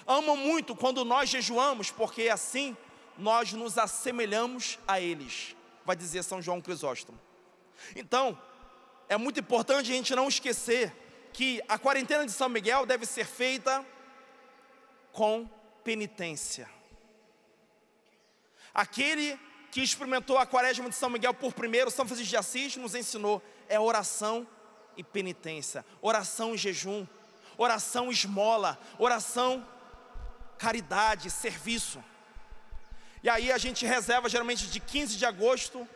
Amam 0.06 0.36
muito 0.36 0.76
quando 0.76 1.06
nós 1.06 1.30
jejuamos, 1.30 1.92
porque 1.92 2.28
assim 2.28 2.76
nós 3.18 3.54
nos 3.54 3.78
assemelhamos 3.78 4.80
a 4.88 5.00
eles, 5.00 5.56
vai 5.86 5.96
dizer 5.96 6.24
São 6.24 6.42
João 6.42 6.60
Crisóstomo. 6.60 7.20
Então, 7.96 8.38
é 9.08 9.16
muito 9.16 9.40
importante 9.40 9.92
a 9.92 9.96
gente 9.96 10.16
não 10.16 10.28
esquecer 10.28 10.92
que 11.34 11.62
a 11.68 11.78
quarentena 11.78 12.26
de 12.26 12.32
São 12.32 12.50
Miguel 12.50 12.86
deve 12.86 13.06
ser 13.06 13.26
feita 13.26 13.86
com 15.12 15.50
penitência. 15.84 16.70
Aquele 18.74 19.40
que 19.72 19.82
experimentou 19.82 20.38
a 20.38 20.46
quaresma 20.46 20.90
de 20.90 20.96
São 20.96 21.10
Miguel 21.10 21.34
por 21.34 21.54
primeiro, 21.54 21.90
São 21.90 22.06
Francisco 22.06 22.30
de 22.30 22.38
Assis, 22.38 22.76
nos 22.76 22.96
ensinou, 22.96 23.42
é 23.70 23.80
oração 23.80 24.48
e 24.98 25.04
penitência, 25.04 25.86
oração 26.02 26.54
e 26.54 26.58
jejum, 26.58 27.08
oração 27.58 28.12
esmola, 28.12 28.78
oração 28.98 29.66
caridade, 30.58 31.30
serviço. 31.30 32.04
E 33.24 33.30
aí 33.30 33.52
a 33.52 33.58
gente 33.58 33.86
reserva 33.86 34.30
geralmente 34.30 34.68
de 34.68 34.80
15 34.80 35.18
de 35.18 35.26
agosto 35.26 35.88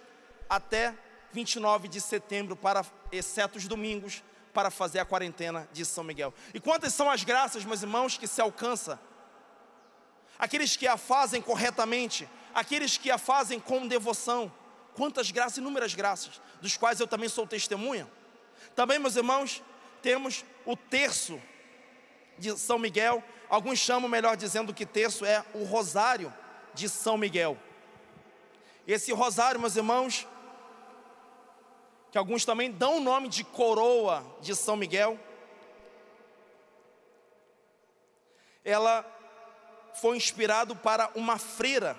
até 0.49 0.93
29 1.33 1.87
de 1.87 1.99
setembro, 1.99 2.55
para, 2.55 2.85
exceto 3.11 3.57
os 3.57 3.67
domingos, 3.67 4.23
para 4.55 4.71
fazer 4.71 4.99
a 4.99 5.05
quarentena 5.05 5.67
de 5.73 5.83
São 5.83 6.01
Miguel. 6.01 6.33
E 6.53 6.61
quantas 6.61 6.93
são 6.93 7.11
as 7.11 7.25
graças, 7.25 7.65
meus 7.65 7.81
irmãos, 7.81 8.17
que 8.17 8.25
se 8.25 8.39
alcança? 8.39 8.97
Aqueles 10.39 10.77
que 10.77 10.87
a 10.87 10.95
fazem 10.95 11.41
corretamente, 11.41 12.27
aqueles 12.53 12.97
que 12.97 13.11
a 13.11 13.17
fazem 13.17 13.59
com 13.59 13.85
devoção. 13.85 14.49
Quantas 14.95 15.29
graças, 15.29 15.57
inúmeras 15.57 15.93
graças, 15.93 16.41
dos 16.61 16.77
quais 16.77 17.01
eu 17.01 17.05
também 17.05 17.27
sou 17.27 17.45
testemunha. 17.45 18.09
Também, 18.73 18.97
meus 18.97 19.17
irmãos, 19.17 19.61
temos 20.01 20.45
o 20.65 20.77
terço 20.77 21.39
de 22.37 22.57
São 22.57 22.79
Miguel. 22.79 23.21
Alguns 23.49 23.79
chamam, 23.79 24.07
melhor 24.07 24.37
dizendo, 24.37 24.73
que 24.73 24.85
terço 24.85 25.25
é 25.25 25.43
o 25.53 25.65
rosário 25.65 26.33
de 26.73 26.87
São 26.87 27.17
Miguel. 27.17 27.57
Esse 28.87 29.11
rosário, 29.11 29.59
meus 29.59 29.75
irmãos, 29.75 30.25
que 32.15 32.19
alguns 32.19 32.45
também 32.45 32.71
dão 32.71 32.95
o 32.95 33.01
nome 33.01 33.27
de 33.27 33.43
coroa 33.43 34.25
de 34.39 34.55
São 34.55 34.77
Miguel, 34.77 35.19
ela 38.63 39.05
foi 39.95 40.15
inspirado 40.15 40.77
para 40.77 41.11
uma 41.13 41.37
freira, 41.37 41.97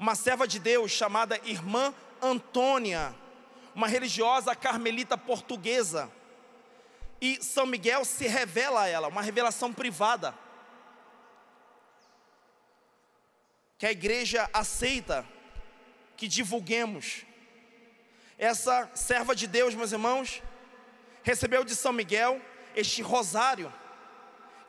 uma 0.00 0.16
serva 0.16 0.48
de 0.48 0.58
Deus 0.58 0.90
chamada 0.90 1.40
Irmã 1.44 1.94
Antônia, 2.20 3.14
uma 3.72 3.86
religiosa 3.86 4.52
carmelita 4.56 5.16
portuguesa. 5.16 6.10
E 7.20 7.40
São 7.44 7.66
Miguel 7.66 8.04
se 8.04 8.26
revela 8.26 8.80
a 8.80 8.88
ela, 8.88 9.06
uma 9.06 9.22
revelação 9.22 9.72
privada. 9.72 10.34
Que 13.78 13.86
a 13.86 13.92
igreja 13.92 14.50
aceita 14.52 15.24
que 16.16 16.26
divulguemos 16.26 17.24
essa 18.38 18.90
serva 18.94 19.34
de 19.34 19.46
Deus, 19.46 19.74
meus 19.74 19.92
irmãos, 19.92 20.42
recebeu 21.22 21.64
de 21.64 21.74
São 21.74 21.92
Miguel 21.92 22.40
este 22.74 23.00
rosário, 23.00 23.72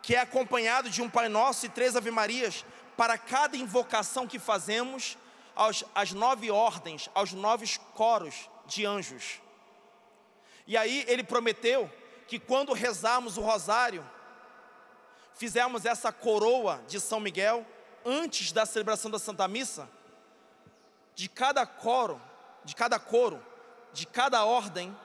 que 0.01 0.15
é 0.15 0.19
acompanhado 0.19 0.89
de 0.89 1.01
um 1.01 1.09
Pai 1.09 1.27
Nosso 1.27 1.65
e 1.65 1.69
três 1.69 1.95
Ave 1.95 2.09
Marias, 2.09 2.63
para 2.95 3.17
cada 3.17 3.57
invocação 3.57 4.25
que 4.25 4.39
fazemos 4.39 5.17
aos, 5.55 5.83
às 5.93 6.13
nove 6.13 6.49
ordens, 6.49 7.09
aos 7.13 7.33
nove 7.33 7.67
coros 7.93 8.49
de 8.65 8.85
anjos. 8.85 9.41
E 10.65 10.77
aí 10.77 11.03
ele 11.07 11.23
prometeu 11.23 11.91
que 12.27 12.39
quando 12.39 12.73
rezarmos 12.73 13.37
o 13.37 13.41
rosário, 13.41 14.07
fizermos 15.35 15.85
essa 15.85 16.11
coroa 16.11 16.81
de 16.87 16.99
São 16.99 17.19
Miguel, 17.19 17.65
antes 18.05 18.51
da 18.51 18.65
celebração 18.65 19.11
da 19.11 19.19
Santa 19.19 19.47
Missa, 19.47 19.87
de 21.13 21.27
cada 21.27 21.65
coro, 21.65 22.21
de 22.63 22.75
cada 22.75 22.97
coro, 22.97 23.43
de 23.97 24.05
cada 24.05 24.45
ordem 24.45 24.95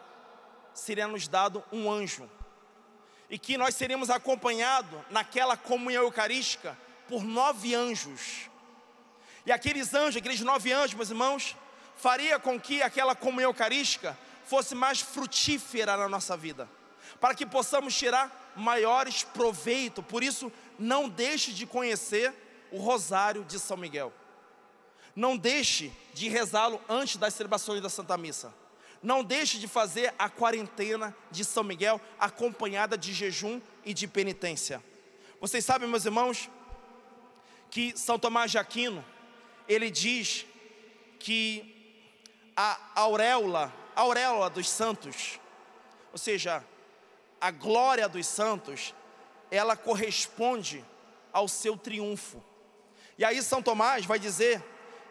seria 0.74 1.09
nos 1.09 1.26
dado 1.26 1.64
um 1.72 1.90
anjo. 1.90 2.31
E 3.31 3.38
que 3.38 3.57
nós 3.57 3.74
seríamos 3.74 4.11
acompanhados 4.11 5.00
naquela 5.09 5.57
comunhão 5.57 6.02
eucarística 6.02 6.76
por 7.09 7.24
nove 7.24 7.74
anjos. 7.74 8.50
E 9.46 9.50
aqueles 9.50 9.94
anjos, 9.94 10.16
aqueles 10.16 10.42
nove 10.42 10.70
anjos, 10.72 10.92
meus 10.92 11.09
irmãos, 11.09 11.57
faria 11.96 12.38
com 12.38 12.61
que 12.61 12.83
aquela 12.83 13.14
comunhão 13.14 13.48
eucarística 13.48 14.16
fosse 14.44 14.74
mais 14.74 15.00
frutífera 15.00 15.96
na 15.96 16.07
nossa 16.07 16.37
vida, 16.37 16.68
para 17.18 17.35
que 17.35 17.46
possamos 17.46 17.96
tirar 17.96 18.52
maiores 18.55 19.22
proveito. 19.22 20.02
Por 20.02 20.22
isso, 20.22 20.52
não 20.78 21.09
deixe 21.09 21.50
de 21.50 21.64
conhecer 21.64 22.35
o 22.70 22.78
rosário 22.78 23.42
de 23.44 23.59
São 23.59 23.78
Miguel. 23.78 24.12
Não 25.16 25.35
deixe 25.35 25.90
de 26.12 26.28
rezá-lo 26.28 26.78
antes 26.87 27.16
das 27.16 27.33
celebrações 27.33 27.81
da 27.81 27.88
Santa 27.88 28.18
Missa 28.18 28.52
não 29.03 29.25
deixe 29.25 29.59
de 29.59 29.67
fazer 29.67 30.15
a 30.19 30.29
quarentena 30.29 31.15
de 31.31 31.45
São 31.45 31.65
Miguel, 31.65 32.01
acompanhada 32.19 32.97
de 32.97 33.12
jejum 33.12 33.61
e 33.85 33.93
de 33.93 34.07
penitência. 34.07 34.83
Vocês 35.41 35.65
sabem, 35.65 35.88
meus 35.88 36.05
irmãos, 36.05 36.49
que 37.69 37.99
São 37.99 38.19
Tomás 38.19 38.51
de 38.51 38.59
Aquino, 38.59 39.05
ele 39.67 39.91
diz 39.91 40.47
que 41.19 42.53
a 42.57 42.79
auréola, 42.95 43.73
a 43.97 44.03
auréola 44.03 44.49
dos 44.49 44.69
santos, 44.69 45.41
ou 46.12 46.19
seja, 46.19 46.65
a 47.41 47.51
glória 47.51 48.09
dos 48.09 48.27
santos, 48.27 48.95
ela 49.51 49.77
corresponde 49.77 50.85
ao 51.33 51.49
seu 51.49 51.77
triunfo. 51.77 52.43
E 53.19 53.25
aí 53.25 53.43
São 53.43 53.61
Tomás 53.62 54.07
vai 54.07 54.19
dizer 54.19 54.62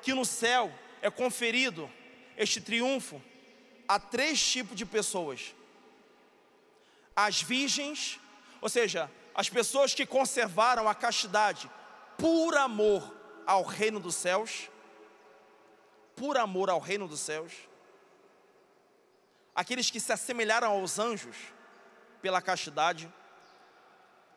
que 0.01 0.13
no 0.13 0.23
céu 0.23 0.71
é 1.01 1.09
conferido 1.09 1.91
este 2.37 2.61
triunfo 2.61 3.21
há 3.91 3.99
três 3.99 4.41
tipos 4.41 4.77
de 4.77 4.85
pessoas: 4.85 5.53
as 7.13 7.41
virgens, 7.41 8.19
ou 8.61 8.69
seja, 8.69 9.11
as 9.35 9.49
pessoas 9.49 9.93
que 9.93 10.05
conservaram 10.05 10.87
a 10.87 10.95
castidade 10.95 11.69
por 12.17 12.55
amor 12.55 13.13
ao 13.45 13.63
reino 13.63 13.99
dos 13.99 14.15
céus, 14.15 14.69
por 16.15 16.37
amor 16.37 16.69
ao 16.69 16.79
reino 16.79 17.05
dos 17.05 17.19
céus, 17.19 17.51
aqueles 19.53 19.89
que 19.89 19.99
se 19.99 20.13
assemelharam 20.13 20.71
aos 20.71 20.97
anjos 20.97 21.35
pela 22.21 22.41
castidade, 22.41 23.11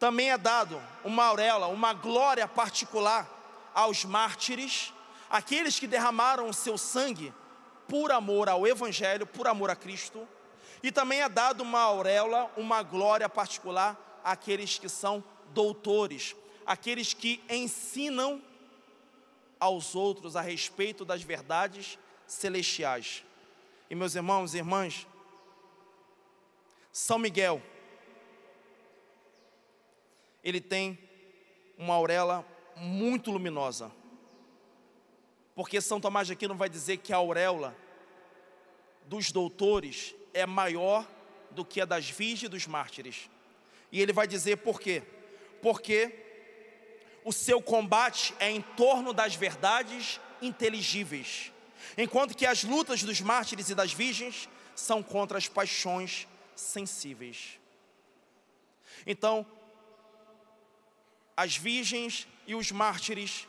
também 0.01 0.33
é 0.33 0.39
dado 0.39 0.83
uma 1.05 1.27
auréola, 1.27 1.69
uma 1.69 1.93
glória 1.93 2.49
particular 2.49 3.31
aos 3.73 4.05
mártires, 4.05 4.93
aqueles 5.31 5.79
que 5.79 5.87
derramaram 5.87 6.49
o 6.49 6.55
seu 6.55 6.77
sangue 6.77 7.33
por 7.89 8.11
amor 8.11 8.49
ao 8.49 8.67
Evangelho, 8.67 9.27
por 9.27 9.47
amor 9.47 9.71
a 9.71 9.77
Cristo, 9.77 10.27
e 10.83 10.93
também 10.93 11.23
é 11.23 11.29
dado 11.29 11.63
uma 11.63 11.81
auréola, 11.81 12.51
uma 12.57 12.83
glória 12.83 13.29
particular 13.29 14.21
àqueles 14.23 14.79
que 14.79 14.89
são 14.89 15.23
doutores, 15.49 16.35
aqueles 16.67 17.15
que 17.15 17.43
ensinam 17.49 18.43
aos 19.59 19.95
outros 19.95 20.37
a 20.37 20.41
respeito 20.41 21.05
das 21.05 21.23
verdades 21.23 21.99
celestiais. 22.27 23.25
E 23.89 23.95
meus 23.95 24.15
irmãos 24.15 24.55
e 24.55 24.59
irmãs, 24.59 25.07
São 26.93 27.19
Miguel 27.19 27.63
ele 30.45 30.61
tem 30.61 30.99
uma 31.79 31.95
auréola 31.95 32.47
muito 32.77 33.31
luminosa. 33.31 33.91
Porque 35.55 35.81
São 35.81 36.01
Tomás 36.01 36.27
de 36.27 36.33
Aquino 36.33 36.55
vai 36.55 36.69
dizer 36.69 36.99
que 36.99 37.13
a 37.13 37.17
auréola 37.17 37.77
dos 39.07 39.31
doutores 39.31 40.15
é 40.33 40.47
maior 40.47 41.07
do 41.51 41.65
que 41.65 41.81
a 41.81 41.85
das 41.85 42.09
virgens 42.09 42.45
e 42.45 42.49
dos 42.49 42.67
mártires. 42.67 43.31
E 43.93 44.01
ele 44.01 44.13
vai 44.13 44.27
dizer 44.27 44.57
por 44.57 44.81
quê? 44.81 45.03
Porque 45.63 46.13
o 47.25 47.33
seu 47.33 47.63
combate 47.63 48.35
é 48.39 48.51
em 48.51 48.61
torno 48.61 49.13
das 49.13 49.35
verdades 49.35 50.21
inteligíveis, 50.43 51.53
enquanto 51.97 52.37
que 52.37 52.45
as 52.45 52.65
lutas 52.65 53.03
dos 53.03 53.21
mártires 53.21 53.71
e 53.71 53.75
das 53.75 53.93
virgens 53.93 54.49
são 54.75 55.03
contra 55.03 55.39
as 55.39 55.49
paixões 55.49 56.27
sensíveis. 56.55 57.59
Então, 59.07 59.47
as 61.37 61.57
virgens 61.57 62.27
e 62.47 62.55
os 62.55 62.71
mártires, 62.71 63.49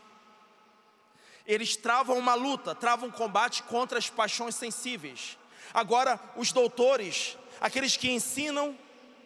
eles 1.46 1.76
travam 1.76 2.18
uma 2.18 2.34
luta, 2.34 2.74
travam 2.74 3.10
um 3.10 3.12
combate 3.12 3.64
contra 3.64 3.98
as 3.98 4.10
paixões 4.10 4.56
sensíveis. 4.56 5.38
Agora, 5.74 6.20
os 6.36 6.52
doutores, 6.52 7.38
aqueles 7.60 7.98
que 7.98 8.10
ensinam, 8.10 8.78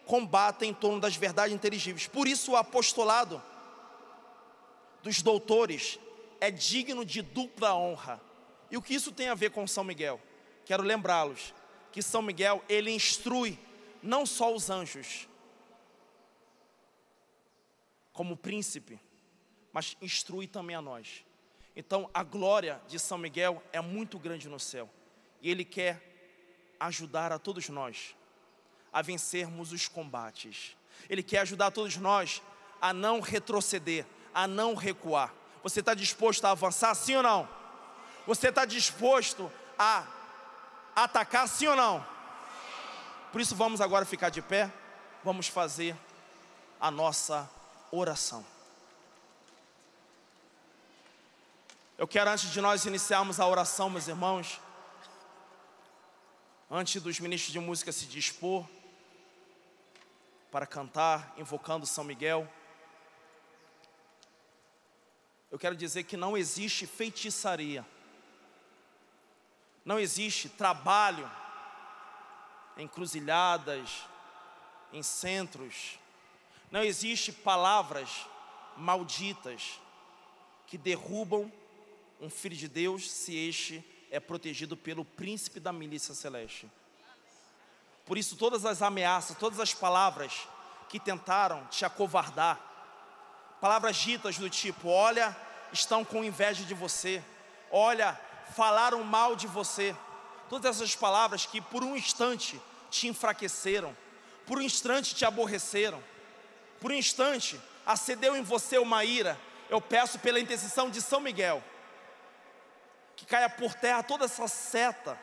combatem 0.05 0.71
em 0.71 0.73
torno 0.73 0.99
das 0.99 1.15
verdades 1.15 1.53
inteligíveis. 1.53 2.07
Por 2.07 2.27
isso, 2.27 2.51
o 2.51 2.55
apostolado 2.55 3.41
dos 5.03 5.21
doutores 5.21 5.99
é 6.41 6.49
digno 6.49 7.05
de 7.05 7.21
dupla 7.21 7.75
honra. 7.75 8.21
E 8.71 8.77
o 8.77 8.81
que 8.81 8.93
isso 8.93 9.11
tem 9.11 9.29
a 9.29 9.35
ver 9.35 9.51
com 9.51 9.67
São 9.67 9.83
Miguel? 9.83 10.19
Quero 10.65 10.83
lembrá-los 10.83 11.53
que 11.91 12.01
São 12.01 12.21
Miguel, 12.21 12.63
ele 12.69 12.91
instrui 12.91 13.57
não 14.01 14.25
só 14.25 14.53
os 14.53 14.69
anjos, 14.69 15.27
como 18.13 18.35
príncipe, 18.35 18.99
mas 19.71 19.95
instrui 20.01 20.47
também 20.47 20.75
a 20.75 20.81
nós. 20.81 21.23
Então, 21.79 22.09
a 22.13 22.23
glória 22.23 22.81
de 22.89 22.99
São 22.99 23.17
Miguel 23.17 23.63
é 23.71 23.79
muito 23.79 24.19
grande 24.19 24.49
no 24.49 24.59
céu, 24.59 24.89
e 25.41 25.49
ele 25.49 25.63
quer 25.63 26.03
ajudar 26.77 27.31
a 27.31 27.39
todos 27.39 27.69
nós 27.69 28.13
a 28.91 29.01
vencermos 29.01 29.71
os 29.71 29.87
combates. 29.87 30.75
Ele 31.09 31.23
quer 31.23 31.39
ajudar 31.39 31.71
todos 31.71 31.95
nós 31.95 32.41
a 32.81 32.91
não 32.91 33.21
retroceder, 33.21 34.05
a 34.33 34.45
não 34.45 34.75
recuar. 34.75 35.33
Você 35.63 35.79
está 35.79 35.93
disposto 35.93 36.43
a 36.43 36.51
avançar, 36.51 36.93
sim 36.95 37.15
ou 37.15 37.23
não? 37.23 37.47
Você 38.27 38.49
está 38.49 38.65
disposto 38.65 39.49
a 39.77 40.05
atacar, 40.93 41.47
sim 41.47 41.67
ou 41.67 41.77
não? 41.77 42.05
Por 43.31 43.39
isso, 43.39 43.55
vamos 43.55 43.79
agora 43.79 44.03
ficar 44.03 44.27
de 44.27 44.41
pé, 44.41 44.69
vamos 45.23 45.47
fazer 45.47 45.95
a 46.77 46.91
nossa 46.91 47.49
oração. 47.89 48.45
Eu 51.99 52.07
quero, 52.07 52.29
antes 52.29 52.49
de 52.49 52.61
nós 52.61 52.85
iniciarmos 52.85 53.41
a 53.41 53.45
oração, 53.45 53.89
meus 53.89 54.07
irmãos, 54.07 54.61
antes 56.71 57.01
dos 57.01 57.19
ministros 57.19 57.51
de 57.51 57.59
música 57.59 57.91
se 57.91 58.05
dispor 58.05 58.65
para 60.49 60.65
cantar, 60.65 61.33
invocando 61.35 61.85
São 61.85 62.05
Miguel, 62.05 62.49
eu 65.51 65.59
quero 65.59 65.75
dizer 65.75 66.03
que 66.05 66.15
não 66.15 66.37
existe 66.37 66.87
feitiçaria, 66.87 67.85
não 69.83 69.99
existe 69.99 70.47
trabalho 70.47 71.29
em 72.77 72.87
cruzilhadas, 72.87 74.05
em 74.93 75.03
centros, 75.03 75.99
não 76.71 76.81
existe 76.81 77.33
palavras 77.33 78.25
malditas 78.77 79.81
que 80.65 80.77
derrubam 80.77 81.51
um 82.19 82.29
filho 82.29 82.55
de 82.55 82.67
Deus 82.67 83.09
se 83.09 83.35
este 83.35 83.83
é 84.11 84.19
protegido 84.19 84.75
pelo 84.75 85.05
príncipe 85.05 85.59
da 85.59 85.71
milícia 85.71 86.13
celeste. 86.13 86.69
Por 88.05 88.17
isso, 88.17 88.35
todas 88.35 88.65
as 88.65 88.81
ameaças, 88.81 89.37
todas 89.37 89.59
as 89.59 89.73
palavras 89.73 90.47
que 90.89 90.99
tentaram 90.99 91.65
te 91.67 91.85
acovardar, 91.85 92.59
palavras 93.61 93.95
ditas 93.95 94.37
do 94.37 94.49
tipo: 94.49 94.89
olha, 94.89 95.35
estão 95.71 96.03
com 96.03 96.23
inveja 96.23 96.63
de 96.63 96.73
você, 96.73 97.23
olha, 97.71 98.19
falaram 98.55 99.03
mal 99.03 99.35
de 99.35 99.47
você, 99.47 99.95
todas 100.49 100.75
essas 100.75 100.95
palavras 100.95 101.45
que 101.45 101.61
por 101.61 101.83
um 101.83 101.95
instante 101.95 102.59
te 102.89 103.07
enfraqueceram, 103.07 103.95
por 104.45 104.57
um 104.57 104.61
instante 104.61 105.13
te 105.13 105.23
aborreceram, 105.23 106.03
por 106.81 106.91
um 106.91 106.95
instante 106.95 107.59
acendeu 107.85 108.35
em 108.35 108.41
você 108.41 108.77
uma 108.79 109.05
ira, 109.05 109.39
eu 109.69 109.79
peço 109.79 110.17
pela 110.19 110.39
intercessão 110.39 110.89
de 110.89 111.01
São 111.01 111.19
Miguel, 111.19 111.63
que 113.19 113.25
caia 113.25 113.49
por 113.49 113.73
terra 113.73 114.01
toda 114.01 114.23
essa 114.23 114.47
seta 114.47 115.19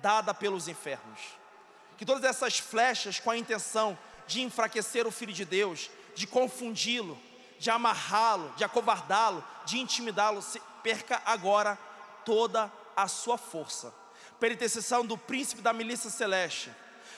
dada 0.00 0.32
pelos 0.32 0.68
infernos, 0.68 1.20
que 1.98 2.06
todas 2.06 2.22
essas 2.22 2.60
flechas 2.60 3.18
com 3.18 3.32
a 3.32 3.36
intenção 3.36 3.98
de 4.28 4.42
enfraquecer 4.42 5.08
o 5.08 5.10
Filho 5.10 5.32
de 5.32 5.44
Deus, 5.44 5.90
de 6.14 6.24
confundi-lo, 6.24 7.18
de 7.58 7.68
amarrá-lo, 7.68 8.54
de 8.56 8.62
acovardá-lo, 8.62 9.44
de 9.64 9.78
intimidá-lo, 9.78 10.40
perca 10.84 11.20
agora 11.26 11.76
toda 12.24 12.72
a 12.94 13.08
sua 13.08 13.36
força. 13.36 13.92
Pela 14.38 14.54
intercessão 14.54 15.04
do 15.04 15.18
príncipe 15.18 15.62
da 15.62 15.72
milícia 15.72 16.10
celeste, 16.10 16.70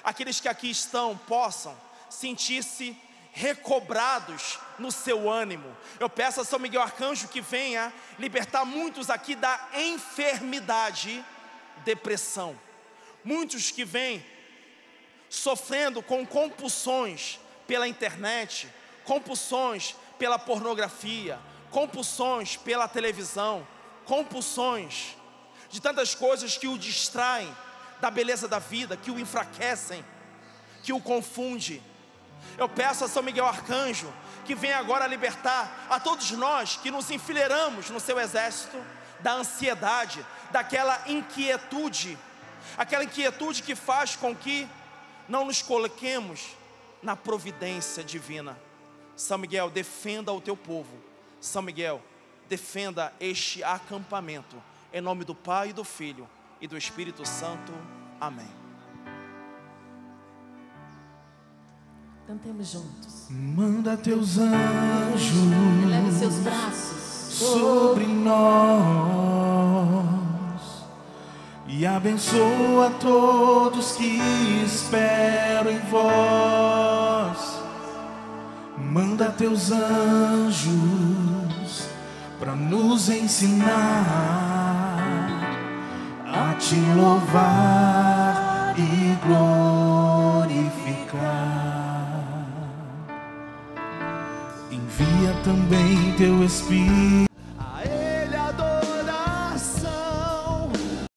aqueles 0.02 0.40
que 0.40 0.48
aqui 0.48 0.70
estão 0.70 1.18
possam 1.18 1.78
sentir-se 2.08 2.96
recobrados 3.32 4.58
no 4.78 4.90
seu 4.90 5.30
ânimo. 5.30 5.76
Eu 6.00 6.08
peço 6.08 6.40
a 6.40 6.44
São 6.44 6.58
Miguel 6.58 6.82
Arcanjo 6.82 7.28
que 7.28 7.40
venha 7.40 7.92
libertar 8.18 8.64
muitos 8.64 9.10
aqui 9.10 9.34
da 9.34 9.68
enfermidade, 9.74 11.24
depressão. 11.84 12.58
Muitos 13.24 13.70
que 13.70 13.84
vêm 13.84 14.24
sofrendo 15.28 16.02
com 16.02 16.26
compulsões 16.26 17.38
pela 17.66 17.86
internet, 17.86 18.68
compulsões 19.04 19.94
pela 20.18 20.38
pornografia, 20.38 21.38
compulsões 21.70 22.56
pela 22.56 22.88
televisão, 22.88 23.66
compulsões 24.04 25.16
de 25.68 25.80
tantas 25.80 26.14
coisas 26.14 26.56
que 26.56 26.66
o 26.66 26.78
distraem 26.78 27.54
da 28.00 28.10
beleza 28.10 28.48
da 28.48 28.58
vida, 28.58 28.96
que 28.96 29.10
o 29.10 29.18
enfraquecem, 29.18 30.04
que 30.82 30.92
o 30.92 31.00
confunde. 31.00 31.82
Eu 32.56 32.68
peço 32.68 33.04
a 33.04 33.08
São 33.08 33.22
Miguel 33.22 33.46
Arcanjo 33.46 34.12
que 34.44 34.54
venha 34.54 34.78
agora 34.78 35.06
libertar 35.06 35.86
a 35.90 36.00
todos 36.00 36.30
nós 36.30 36.76
que 36.76 36.90
nos 36.90 37.10
enfileiramos 37.10 37.90
no 37.90 38.00
seu 38.00 38.18
exército 38.18 38.78
da 39.20 39.32
ansiedade, 39.32 40.24
daquela 40.50 41.02
inquietude, 41.06 42.18
aquela 42.76 43.04
inquietude 43.04 43.62
que 43.62 43.74
faz 43.74 44.16
com 44.16 44.34
que 44.34 44.68
não 45.28 45.44
nos 45.44 45.60
coloquemos 45.60 46.56
na 47.02 47.14
providência 47.14 48.02
divina. 48.02 48.58
São 49.14 49.36
Miguel, 49.36 49.68
defenda 49.68 50.32
o 50.32 50.40
teu 50.40 50.56
povo. 50.56 50.96
São 51.40 51.60
Miguel, 51.60 52.00
defenda 52.48 53.12
este 53.20 53.62
acampamento. 53.62 54.56
Em 54.92 55.00
nome 55.00 55.24
do 55.24 55.34
Pai, 55.34 55.72
do 55.72 55.84
Filho 55.84 56.28
e 56.60 56.66
do 56.66 56.78
Espírito 56.78 57.26
Santo. 57.26 57.72
Amém. 58.20 58.67
Cantemos 62.28 62.72
juntos. 62.72 63.26
Manda 63.30 63.96
teus 63.96 64.36
anjos. 64.36 64.52
Eleve 65.82 66.12
seus 66.12 66.34
braços 66.40 67.38
sobre 67.38 68.04
nós 68.06 68.28
e 71.66 71.86
abençoa 71.86 72.90
todos 73.00 73.92
que 73.92 74.20
esperam 74.62 75.70
em 75.70 75.78
vós. 75.90 77.62
Manda 78.76 79.30
teus 79.30 79.72
anjos 79.72 80.68
para 82.38 82.54
nos 82.54 83.08
ensinar 83.08 84.98
a 86.26 86.52
te 86.58 86.76
louvar 86.94 88.07
Envia 95.00 95.32
também 95.44 96.12
teu 96.16 96.42
Espírito 96.42 97.27